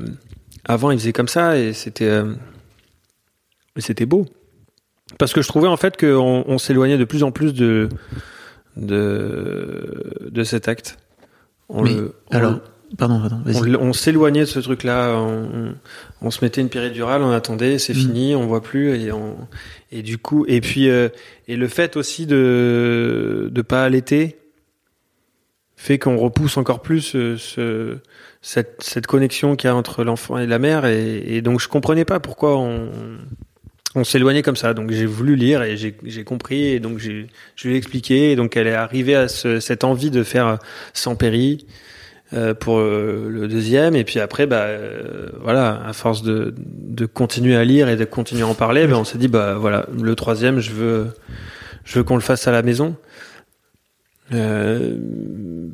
[0.65, 2.33] avant il faisait comme ça et c'était euh,
[3.79, 4.27] c'était beau
[5.19, 7.89] parce que je trouvais en fait qu'on on, s'éloignait de plus en plus de
[8.77, 10.97] de de cet acte.
[11.69, 11.97] On Oui.
[11.97, 12.61] le- on Alors,
[12.99, 13.41] pardon, pardon,
[13.81, 15.15] on, s'éloignait de ce truc-là.
[15.17, 15.75] On, on-
[16.21, 17.97] on se mettait une péridurale, on attendait, c'est Mm.
[17.97, 19.37] fini, on voit plus et on
[19.91, 21.09] et du coup et puis euh,
[21.49, 24.39] et le fait aussi de de pas allaiter
[25.77, 27.99] fait qu'on repousse encore plus euh, ce,
[28.41, 31.69] cette cette connexion qu'il y a entre l'enfant et la mère et, et donc je
[31.69, 32.89] comprenais pas pourquoi on
[33.95, 34.73] on s'éloignait comme ça.
[34.73, 37.27] Donc j'ai voulu lire et j'ai compris et donc j'ai
[37.57, 40.59] je lui ai expliqué et donc elle est arrivée à ce, cette envie de faire
[40.95, 41.67] sans péri
[42.35, 43.95] euh, pour euh, le deuxième.
[43.95, 46.55] Et puis après bah euh, voilà à force de,
[47.05, 49.87] continuer à lire et de continuer à en parler ben on s'est dit bah voilà
[50.01, 51.09] le troisième je veux
[51.85, 52.97] je veux qu'on le fasse à la maison.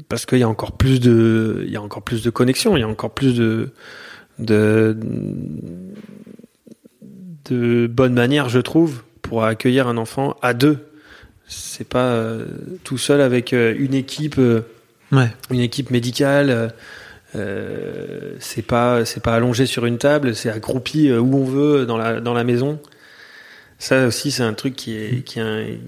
[0.08, 2.80] Parce qu'il y a encore plus de il y a encore plus de connexion il
[2.80, 3.70] y a encore plus de
[4.40, 4.96] de
[7.48, 10.78] de bonne manière je trouve pour accueillir un enfant à deux.
[11.46, 12.20] C'est pas
[12.82, 14.40] tout seul avec une équipe
[15.12, 15.30] Ouais.
[15.50, 16.50] une équipe médicale.
[16.50, 16.68] euh,
[17.36, 21.84] euh, c'est pas c'est pas allongé sur une table, c'est accroupi euh, où on veut
[21.86, 22.78] dans la dans la maison.
[23.80, 25.80] Ça aussi c'est un truc qui est qui est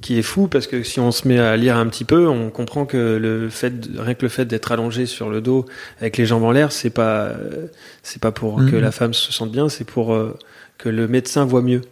[0.00, 2.50] qui est fou parce que si on se met à lire un petit peu, on
[2.50, 5.66] comprend que le fait rien que le fait d'être allongé sur le dos
[6.00, 7.32] avec les jambes en l'air, c'est pas
[8.02, 10.38] c'est pas pour que la femme se sente bien, c'est pour euh,
[10.78, 11.82] que le médecin voit mieux.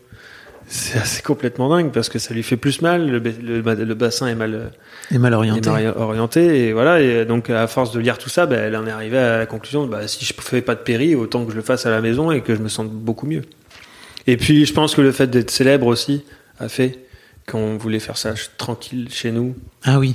[0.67, 4.27] C'est complètement dingue parce que ça lui fait plus mal, le, ba- le, le bassin
[4.29, 4.73] est mal
[5.11, 6.69] Et mal orienté.
[6.69, 9.19] et voilà et donc à force de lire tout ça ben, elle en est arrivée
[9.19, 11.85] à la conclusion bah, si je fais pas de péri autant que je le fasse
[11.87, 13.43] à la maison et que je me sente beaucoup mieux
[14.27, 16.25] et puis je pense que le fait d'être célèbre aussi
[16.59, 16.99] a fait
[17.47, 19.55] qu'on voulait faire ça tranquille chez nous
[19.85, 20.15] Ah oui.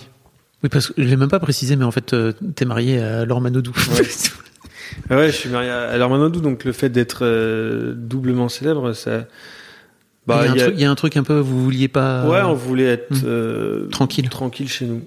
[0.64, 3.24] Oui, parce que je l'ai même pas précisé, mais en fait, euh, t'es marié à
[3.24, 3.72] Laure Manodou.
[3.94, 5.16] Ouais.
[5.16, 9.26] ouais je suis marié à alors Manodou donc le fait d'être euh, doublement célèbre ça
[10.38, 11.64] bah, il, y a un a- truc, il y a un truc un peu, vous
[11.64, 12.28] vouliez pas.
[12.30, 13.22] ouais on voulait être Hmm.
[13.26, 14.30] euh, Tranquille.
[14.30, 15.02] tranquille chez nous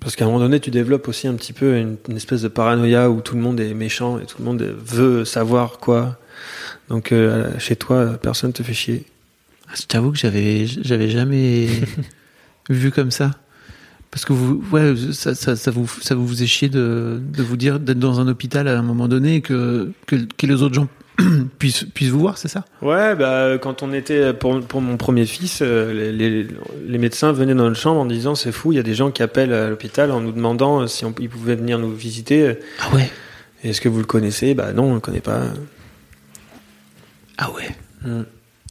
[0.00, 2.48] parce qu'à un moment donné, tu développes aussi un petit peu une, une espèce de
[2.48, 6.18] paranoïa où tout le monde est méchant et tout le monde veut savoir quoi.
[6.88, 9.04] Donc euh, chez toi, personne te fait chier.
[9.68, 11.66] Ah, Je t'avoue que j'avais, j'avais jamais
[12.70, 13.32] vu comme ça.
[14.10, 17.56] Parce que vous, ouais, ça, ça, ça vous, ça vous faisait chier de, de vous
[17.58, 20.74] dire d'être dans un hôpital à un moment donné et que, que, que les autres
[20.74, 20.88] gens
[21.58, 22.64] puissent, puissent vous voir, c'est ça?
[22.82, 26.46] Ouais, bah quand on était pour, pour mon premier fils, euh, les, les,
[26.86, 29.10] les médecins venaient dans notre chambre en disant c'est fou, il y a des gens
[29.10, 32.56] qui appellent à l'hôpital en nous demandant si on, ils pouvaient venir nous visiter.
[32.80, 33.10] Ah ouais?
[33.62, 34.54] Est-ce que vous le connaissez?
[34.54, 35.42] Bah non, on le connaît pas.
[37.38, 37.68] Ah ouais?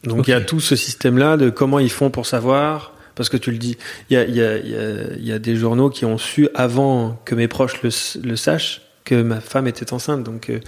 [0.04, 0.28] Donc Ok.
[0.28, 2.94] il y a tout ce système-là de comment ils font pour savoir.
[3.16, 3.76] Parce que tu le dis,
[4.10, 6.18] il y a, il y, a, il y, a, y a des journaux qui ont
[6.18, 7.90] su avant que mes proches le,
[8.24, 10.24] le sachent que ma femme était enceinte.
[10.24, 10.60] Donc euh,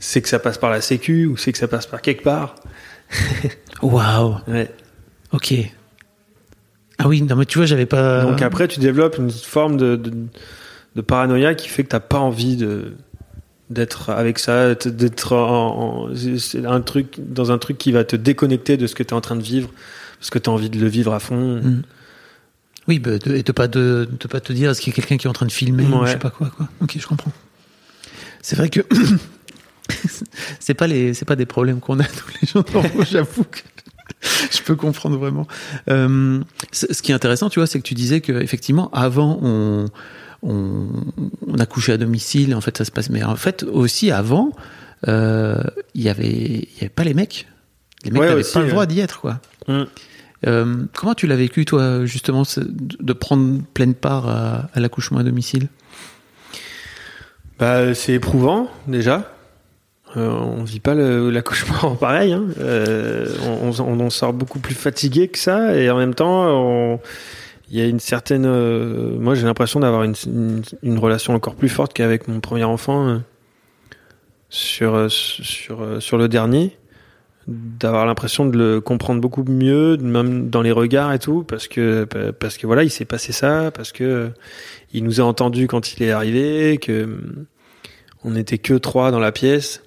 [0.00, 2.56] c'est que ça passe par la Sécu ou c'est que ça passe par quelque part.
[3.82, 4.36] Waouh.
[4.48, 4.68] Ouais.
[5.32, 5.54] Ok.
[6.98, 8.22] Ah oui, non mais tu vois, j'avais pas.
[8.22, 10.12] Donc après, tu développes une forme de, de,
[10.96, 12.94] de paranoïa qui fait que t'as pas envie de
[13.70, 18.16] d'être avec ça, d'être en, en- c'est un truc dans un truc qui va te
[18.16, 19.70] déconnecter de ce que tu es en train de vivre
[20.18, 21.60] parce que tu as envie de le vivre à fond.
[21.62, 21.82] Mm.
[22.88, 24.96] Oui, bah, de, et de pas de, de pas te dire est-ce qu'il y a
[24.96, 26.68] quelqu'un qui est en train de filmer ou je sais pas quoi quoi.
[26.80, 27.32] Ok, je comprends.
[28.42, 28.80] C'est vrai que
[30.60, 32.64] c'est pas les c'est pas des problèmes qu'on a tous les gens
[33.10, 33.60] j'avoue que
[34.50, 35.46] je peux comprendre vraiment.
[35.88, 36.40] Euh,
[36.72, 39.86] ce qui est intéressant, tu vois, c'est que tu disais que effectivement avant on
[40.42, 40.88] on,
[41.46, 44.52] on accouchait à domicile, en fait ça se passe, mais en fait aussi avant
[45.08, 45.62] euh,
[45.94, 47.46] il y avait il y avait pas les mecs,
[48.04, 48.86] les mecs Ouais, n'avaient pas le droit ouais.
[48.86, 49.40] d'y être quoi.
[49.68, 49.84] Mm.
[50.46, 55.22] Euh, comment tu l'as vécu, toi, justement, de prendre pleine part à, à l'accouchement à
[55.22, 55.68] domicile?
[57.58, 59.34] Bah, c'est éprouvant déjà.
[60.16, 62.32] Euh, on vit pas l'accouchement pareil.
[62.32, 62.46] Hein.
[62.60, 63.26] Euh,
[63.62, 66.98] on, on- en sort beaucoup plus fatigué que ça, et en même temps,
[67.70, 68.44] il y a une certaine.
[68.46, 70.14] euh, moi, j'ai l'impression d'avoir une,
[70.82, 73.18] une, relation encore plus forte qu'avec mon premier enfant euh,
[74.48, 76.76] sur euh, sur euh, sur le dernier.
[77.46, 82.04] D'avoir l'impression de le comprendre beaucoup mieux, même dans les regards et tout, parce que
[82.38, 84.30] parce que voilà, il s'est passé ça, parce que
[84.92, 87.18] il nous a entendus quand il est arrivé, que
[88.24, 89.82] on n'était que trois dans la pièce.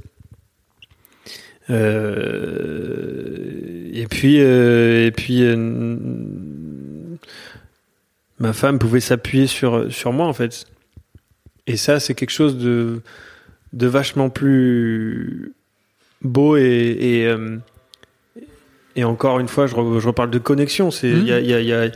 [2.54, 5.56] Euh, et puis, euh, et puis, euh,
[8.40, 10.66] ma femme pouvait s'appuyer sur sur moi en fait.
[11.68, 13.02] Et ça, c'est quelque chose de
[13.74, 15.54] de vachement plus
[16.22, 17.58] beau et et, euh,
[18.96, 20.92] et encore une fois, je, re- je reparle de connexion.
[20.92, 21.26] C'est il Mhm.
[21.28, 21.92] y a, y a- il y a-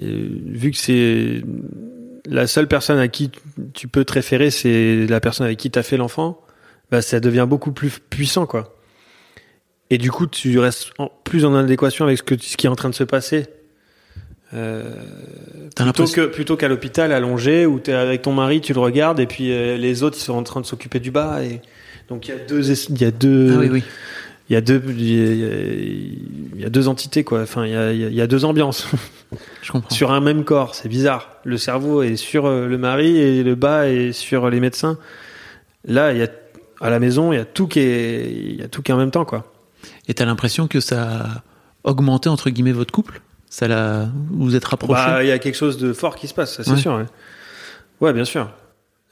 [0.00, 1.42] vu que c'est
[2.26, 3.30] la seule personne à qui
[3.74, 6.40] tu peux te référer, c'est la personne avec qui t'as fait l'enfant.
[6.90, 8.71] Bah, ça devient beaucoup plus puissant, quoi.
[9.92, 12.70] Et du coup, tu restes en- plus en adéquation avec ce que ce qui est
[12.70, 13.44] en train de se passer.
[14.54, 14.84] Euh,
[15.76, 19.26] plutôt que plutôt qu'à l'hôpital allongé où t'es avec ton mari, tu le regardes et
[19.26, 21.60] puis euh, les autres ils sont en train de s'occuper du bas et
[22.10, 23.82] donc il y a deux il y a deux Ah oui, oui.
[24.50, 28.12] il y a deux il y a, deux entités quoi enfin il y a, il
[28.14, 28.86] y deux ambiances
[29.62, 29.94] Je comprends.
[29.94, 33.54] sur un même corps c'est bizarre le cerveau est sur euh, le mari et le
[33.54, 34.98] bas est sur les médecins
[35.86, 36.28] là il y a
[36.82, 38.94] à la maison il y a tout qui est il y a tout qui est
[38.94, 39.50] en même temps quoi
[40.08, 41.42] Et t'as l'impression que ça a
[41.84, 43.20] augmenté entre guillemets votre couple?
[43.48, 44.08] Ça l'a.
[44.30, 44.94] Vous vous êtes rapprochés?
[45.06, 46.76] Bah, il y a quelque chose de fort qui se passe, ça, c'est Ouais.
[46.78, 46.94] sûr.
[46.94, 47.04] Ouais.
[48.00, 48.50] Ouais, bien sûr.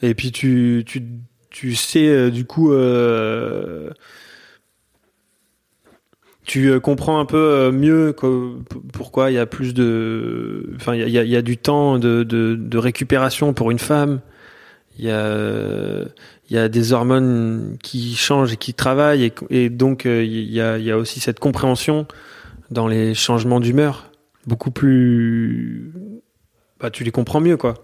[0.03, 1.05] Et puis tu tu
[1.51, 3.91] tu sais euh, du coup euh,
[6.47, 8.55] tu euh, comprends un peu mieux que-
[8.93, 11.57] pourquoi il y a plus de enfin il y a, y a- y a du
[11.59, 14.20] temps de, de de récupération pour une femme.
[14.99, 16.05] Il y a
[16.51, 20.78] y a des hormones qui changent et qui travaillent et, donc euh, il y a
[20.78, 22.07] y a aussi cette compréhension
[22.70, 24.11] dans les changements d'humeur
[24.47, 25.93] beaucoup plus
[26.80, 27.74] bah tu les comprends mieux quoi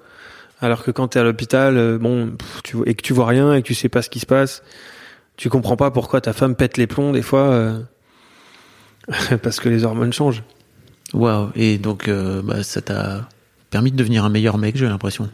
[0.60, 3.62] alors que quand t'es à l'hôpital euh, bon tu et que tu vois rien et
[3.62, 4.64] que tu sais pas ce qui se passe
[5.36, 7.78] tu comprends pas pourquoi ta femme pète les plombs des fois euh,
[9.42, 10.42] parce que les hormones changent
[11.14, 11.50] Waouh.
[11.54, 13.28] Et donc, euh, bah, ça t'a
[13.70, 15.30] permis de devenir un meilleur mec, j'ai l'impression.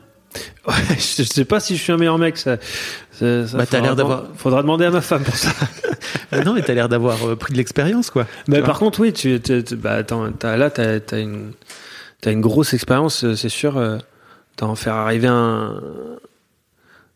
[0.68, 2.56] Ouais, je sais pas si je suis un meilleur mec ça,
[3.12, 5.50] ça, ça Bah, t'as faudra l'air deman- d'avoir- faudra demander à ma femme pour ça
[6.34, 8.26] Ah non, mais t'as l'air d'avoir euh, pris de l'expérience, quoi.
[8.48, 11.52] Mais par contre, oui, tu, tu- tu- bah, attends, t'as, là, t'as, une,
[12.40, 13.98] grosse expérience, euh, c'est sûr, euh,
[14.56, 15.78] d'en faire arriver un,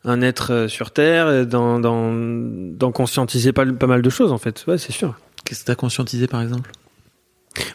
[0.04, 1.80] un être euh, sur Terre, d'en,
[2.92, 4.64] conscientiser pas, pas mal de choses, en fait.
[4.68, 5.14] Ouais, c'est sûr.
[5.46, 6.70] Qu'est-ce que t'as conscientisé, par exemple?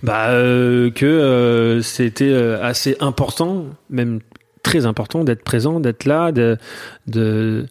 [0.04, 4.20] Bah, euh, que c'était assez important, même
[4.64, 6.58] très important, d'être présent, d'être là, de,
[7.08, 7.66] de,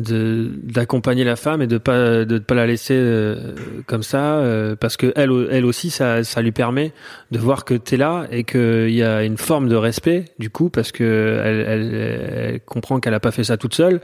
[0.00, 3.54] d'accompagner la femme et de pas de pas la laisser euh,
[3.86, 6.92] comme ça euh, parce que elle elle aussi ça ça lui permet
[7.30, 10.70] de voir que t'es là et qu'il y a une forme de respect du coup
[10.70, 14.00] parce que elle, elle, elle comprend qu'elle a pas fait ça toute seule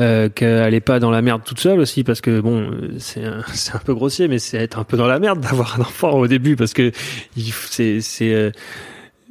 [0.00, 3.74] euh, qu'elle est pas dans la merde toute seule aussi parce que bon c'est c'est
[3.74, 6.26] un peu grossier mais c'est être un peu dans la merde d'avoir un enfant au
[6.26, 6.90] début parce que
[7.36, 8.50] il c'est c'est euh,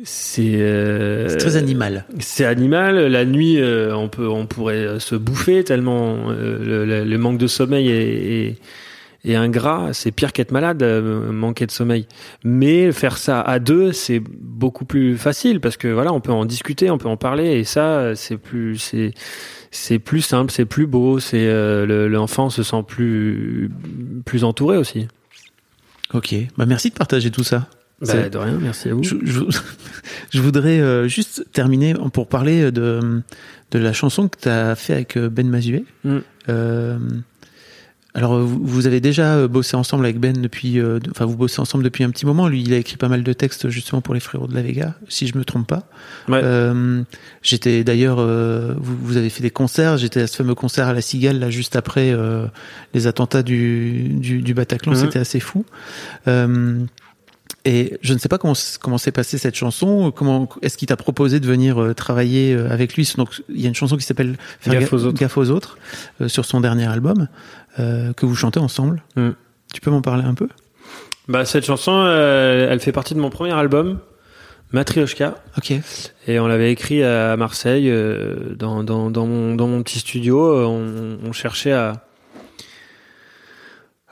[0.03, 2.05] c'est euh, très animal.
[2.19, 3.07] c'est animal.
[3.07, 7.17] La nuit, euh, on peut, on pourrait euh, se bouffer tellement euh, le, le- le
[7.17, 8.57] manque de sommeil est, est,
[9.31, 9.89] est ingrat.
[9.93, 12.05] C'est pire qu'être malade, euh, manquer de sommeil.
[12.43, 16.45] Mais faire ça à deux, c'est beaucoup plus facile parce que voilà, on peut en
[16.45, 19.13] discuter, on peut en parler, et ça, c'est plus, c'est,
[19.71, 21.19] c'est plus simple, c'est plus beau.
[21.19, 23.71] C'est euh, le- l'enfant se sent plus,
[24.25, 25.07] plus entouré aussi.
[26.13, 26.35] Ok.
[26.55, 27.67] Bah, merci de partager tout ça.
[28.01, 29.03] Bah, de rien, merci à vous.
[29.03, 29.41] Je, je,
[30.31, 33.23] je voudrais euh, juste terminer pour parler de,
[33.71, 35.83] de la chanson que tu as fait avec euh, Ben Mazuet.
[36.03, 36.17] Mm.
[36.49, 36.99] Euh,
[38.13, 41.83] alors, vous, vous avez déjà bossé ensemble avec Ben depuis, euh, enfin, vous bossez ensemble
[41.83, 42.47] depuis un petit moment.
[42.47, 44.95] Lui, il a écrit pas mal de textes justement pour les frérots de la Vega,
[45.07, 45.83] si je me trompe pas.
[46.27, 46.41] Ouais.
[47.41, 49.97] J'étais d'ailleurs, vous, vous avez fait des concerts.
[49.97, 52.11] J'étais à ce fameux concert à la Cigale là juste après
[52.95, 54.93] les attentats du, du, du Bataclan.
[54.93, 54.99] Mhm.
[54.99, 55.63] C'était assez fou.
[56.27, 56.79] Euh,
[57.65, 60.11] et je ne sais pas comment comment s'est passée cette chanson.
[60.11, 63.11] Comment est-ce qu'il t'a proposé de venir euh, travailler euh, avec lui?
[63.17, 65.19] Donc il y a une chanson qui s'appelle Gaffe ga- aux autres.
[65.19, 65.77] Gaffe aux autres
[66.21, 67.27] euh, sur son dernier album
[67.79, 69.03] euh, que vous chantez ensemble.
[69.15, 69.29] Mm.
[69.73, 70.47] Tu peux m'en parler un peu?
[71.27, 73.99] Bah, cette chanson, euh, elle fait partie de mon premier album,
[74.71, 75.35] Matryoshka.
[75.57, 75.73] Ok.
[76.27, 77.93] Et on l'avait écrit à Marseille,
[78.55, 80.65] dans, dans, dans, mon, dans mon petit studio.
[80.65, 82.06] On, on cherchait à,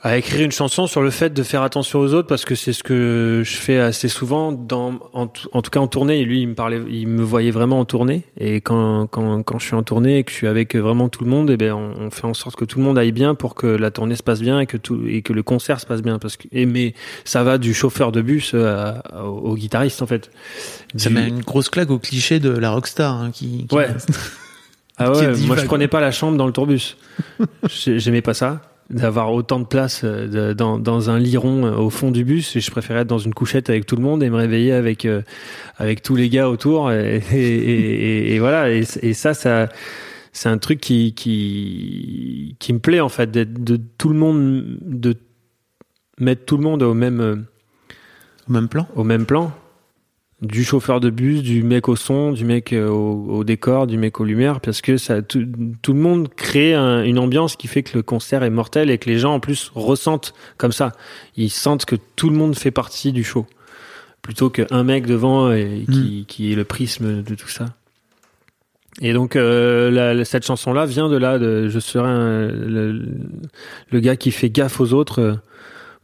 [0.08, 2.74] à écrire une chanson sur le fait de faire attention aux autres parce que c'est
[2.74, 6.26] ce que je fais assez souvent dans en, tout- en tout cas en tournée et
[6.26, 9.66] lui il me parlait il me voyait vraiment en tournée et quand quand quand je
[9.66, 11.93] suis en tournée et que je suis avec vraiment tout le monde et ben on,
[12.06, 14.22] on fait en sorte que tout le monde aille bien pour que la tournée se
[14.22, 16.68] passe bien et que tout et que le concert se passe bien parce que et
[16.68, 16.93] mais
[17.24, 20.30] ça va du chauffeur de bus à- à- au, au guitariste en fait
[20.95, 23.88] Ça Du- met une grosse claque au cliché de la rockstar hein, qui, qui- Ouais.
[24.97, 26.95] Ah ouais, moi je prenais pas la chambre dans le tourbus.
[27.70, 31.66] J'ai- J'aimais pas ça, d'avoir autant de place euh, de- dans, dans un lit rond
[31.66, 32.56] euh, au fond du bus.
[32.56, 35.06] Et je préférais être dans une couchette avec tout le monde et me réveiller avec
[35.06, 35.22] euh,
[35.78, 36.92] avec tous les gars autour.
[36.92, 38.70] Et, et, et- et voilà.
[38.72, 38.84] Et,
[39.14, 39.70] ça, ça
[40.34, 44.78] c'est un truc qui qui qui me plaît en fait, d'être de tout le monde,
[44.82, 45.16] de
[46.20, 47.46] mettre tout le monde au même
[48.48, 48.88] au même plan?
[48.96, 49.52] au même plan.
[50.42, 54.20] Du chauffeur de bus, du mec au son, du mec euh, au, décor, du mec
[54.20, 58.04] aux lumières, parce que ça, tout, le monde crée une ambiance qui fait que le
[58.04, 60.92] concert est mortel et que les gens en plus ressentent comme ça.
[61.38, 63.46] Ils sentent que tout le monde fait partie du show,
[64.22, 66.26] plutôt qu'un mec devant et qui, mm.
[66.26, 67.66] qui, est le prisme de tout ça.
[69.02, 73.06] Et donc euh, cette chanson-là vient de là, de je serai le,
[73.92, 75.34] le, gars qui fait gaffe aux autres euh,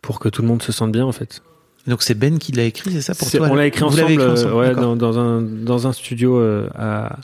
[0.02, 1.42] pour que tout le monde se sente bien en fait.
[1.88, 4.54] Donc c'est Ben qui l'a écrit, c'est ça pour toi On l'a écrit, ensemble, euh,
[4.54, 7.18] ouais, dans, dans, un dans un studio euh, à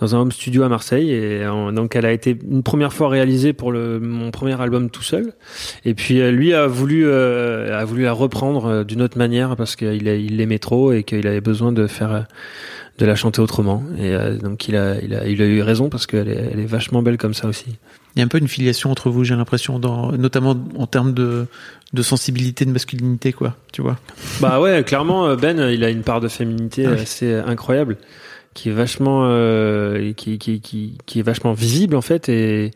[0.00, 3.52] dans un home studio à Marseille et donc elle a été une première fois réalisée
[3.52, 5.32] pour le mon premier album tout seul.
[5.84, 10.08] Et puis euh, lui a voulu a voulu la reprendre d'une autre manière parce qu'il
[10.08, 12.26] il l'aimait trop et qu'il avait besoin de faire
[12.98, 13.84] de la chanter autrement.
[13.96, 16.66] Et donc il a il a il a eu raison parce qu'elle est, elle est
[16.66, 17.76] vachement belle comme ça aussi.
[18.14, 21.14] Il y a un peu une filiation entre vous, j'ai l'impression, dans, notamment en termes
[21.14, 21.46] de,
[21.92, 23.56] de sensibilité, de masculinité, quoi.
[23.72, 23.98] Tu vois
[24.40, 27.96] Bah ouais, clairement, Ben, il a une part de féminité ah assez incroyable,
[28.54, 32.70] qui est vachement, euh, qui, qui, qui, qui, est vachement visible en fait et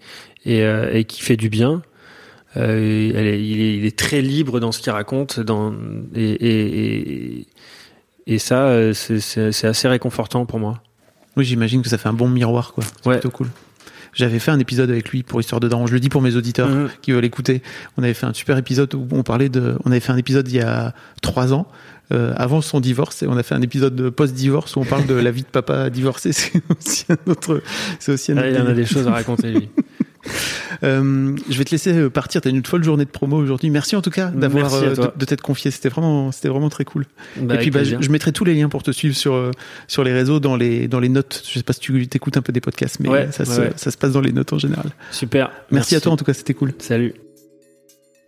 [0.45, 1.82] et, euh, et qui fait du bien.
[2.57, 5.74] Euh, elle est, il, est, il, est, très libre dans ce qu'il raconte, dans
[6.14, 7.47] et et, et,
[8.26, 10.82] et ça, euh, c'est assez réconfortant pour moi.
[11.36, 12.84] Oui, j'imagine que ça fait un bon miroir, quoi.
[13.03, 13.49] C'est plutôt cool.
[14.19, 15.87] J'avais fait un épisode avec lui pour Histoire de Daron.
[15.87, 16.89] Je le dis pour mes auditeurs mhm.
[17.03, 17.62] qui veulent écouter.
[17.97, 19.77] On avait fait un super épisode où on parlait de.
[19.85, 20.93] On avait fait un épisode il y a
[21.23, 21.69] trois ans.
[22.11, 25.12] Euh, avant son divorce et on a fait un épisode post-divorce où on parle de
[25.12, 26.33] la vie de papa divorcé.
[26.33, 27.62] C'est aussi un autre.
[28.01, 29.69] C'est aussi un ah, il y en a des choses à raconter lui.
[30.85, 32.41] Euh, je vais te laisser euh, partir.
[32.41, 33.70] T'as une folle journée de promo aujourd'hui.
[33.70, 35.70] Merci en tout cas d'avoir euh, de, t'être confié.
[35.70, 37.07] C'était vraiment, c'était vraiment très cool.
[37.37, 39.51] Bah, et puis bah, je, mettrai tous les liens pour te suivre sur
[39.87, 41.43] sur les réseaux, dans les dans les notes.
[41.49, 43.97] Je sais pas si tu écoutes un peu des podcasts, mais ça, se, ça se
[43.97, 44.91] passe dans les notes en général.
[45.11, 45.51] Super.
[45.70, 46.35] Merci à toi en tout cas.
[46.35, 46.72] C'était cool.
[46.79, 47.14] Salut.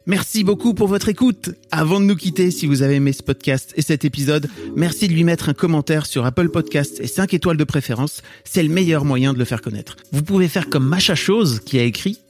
[0.06, 1.50] Merci beaucoup pour votre écoute.
[1.70, 5.12] Avant de nous quitter, si vous avez aimé ce podcast et cet épisode, merci de
[5.12, 8.22] lui mettre un commentaire sur Apple Podcasts et 5 étoiles de préférence.
[8.44, 9.96] C'est le meilleur moyen de le faire connaître.
[10.12, 12.18] Vous pouvez faire comme Macha Chose qui a écrit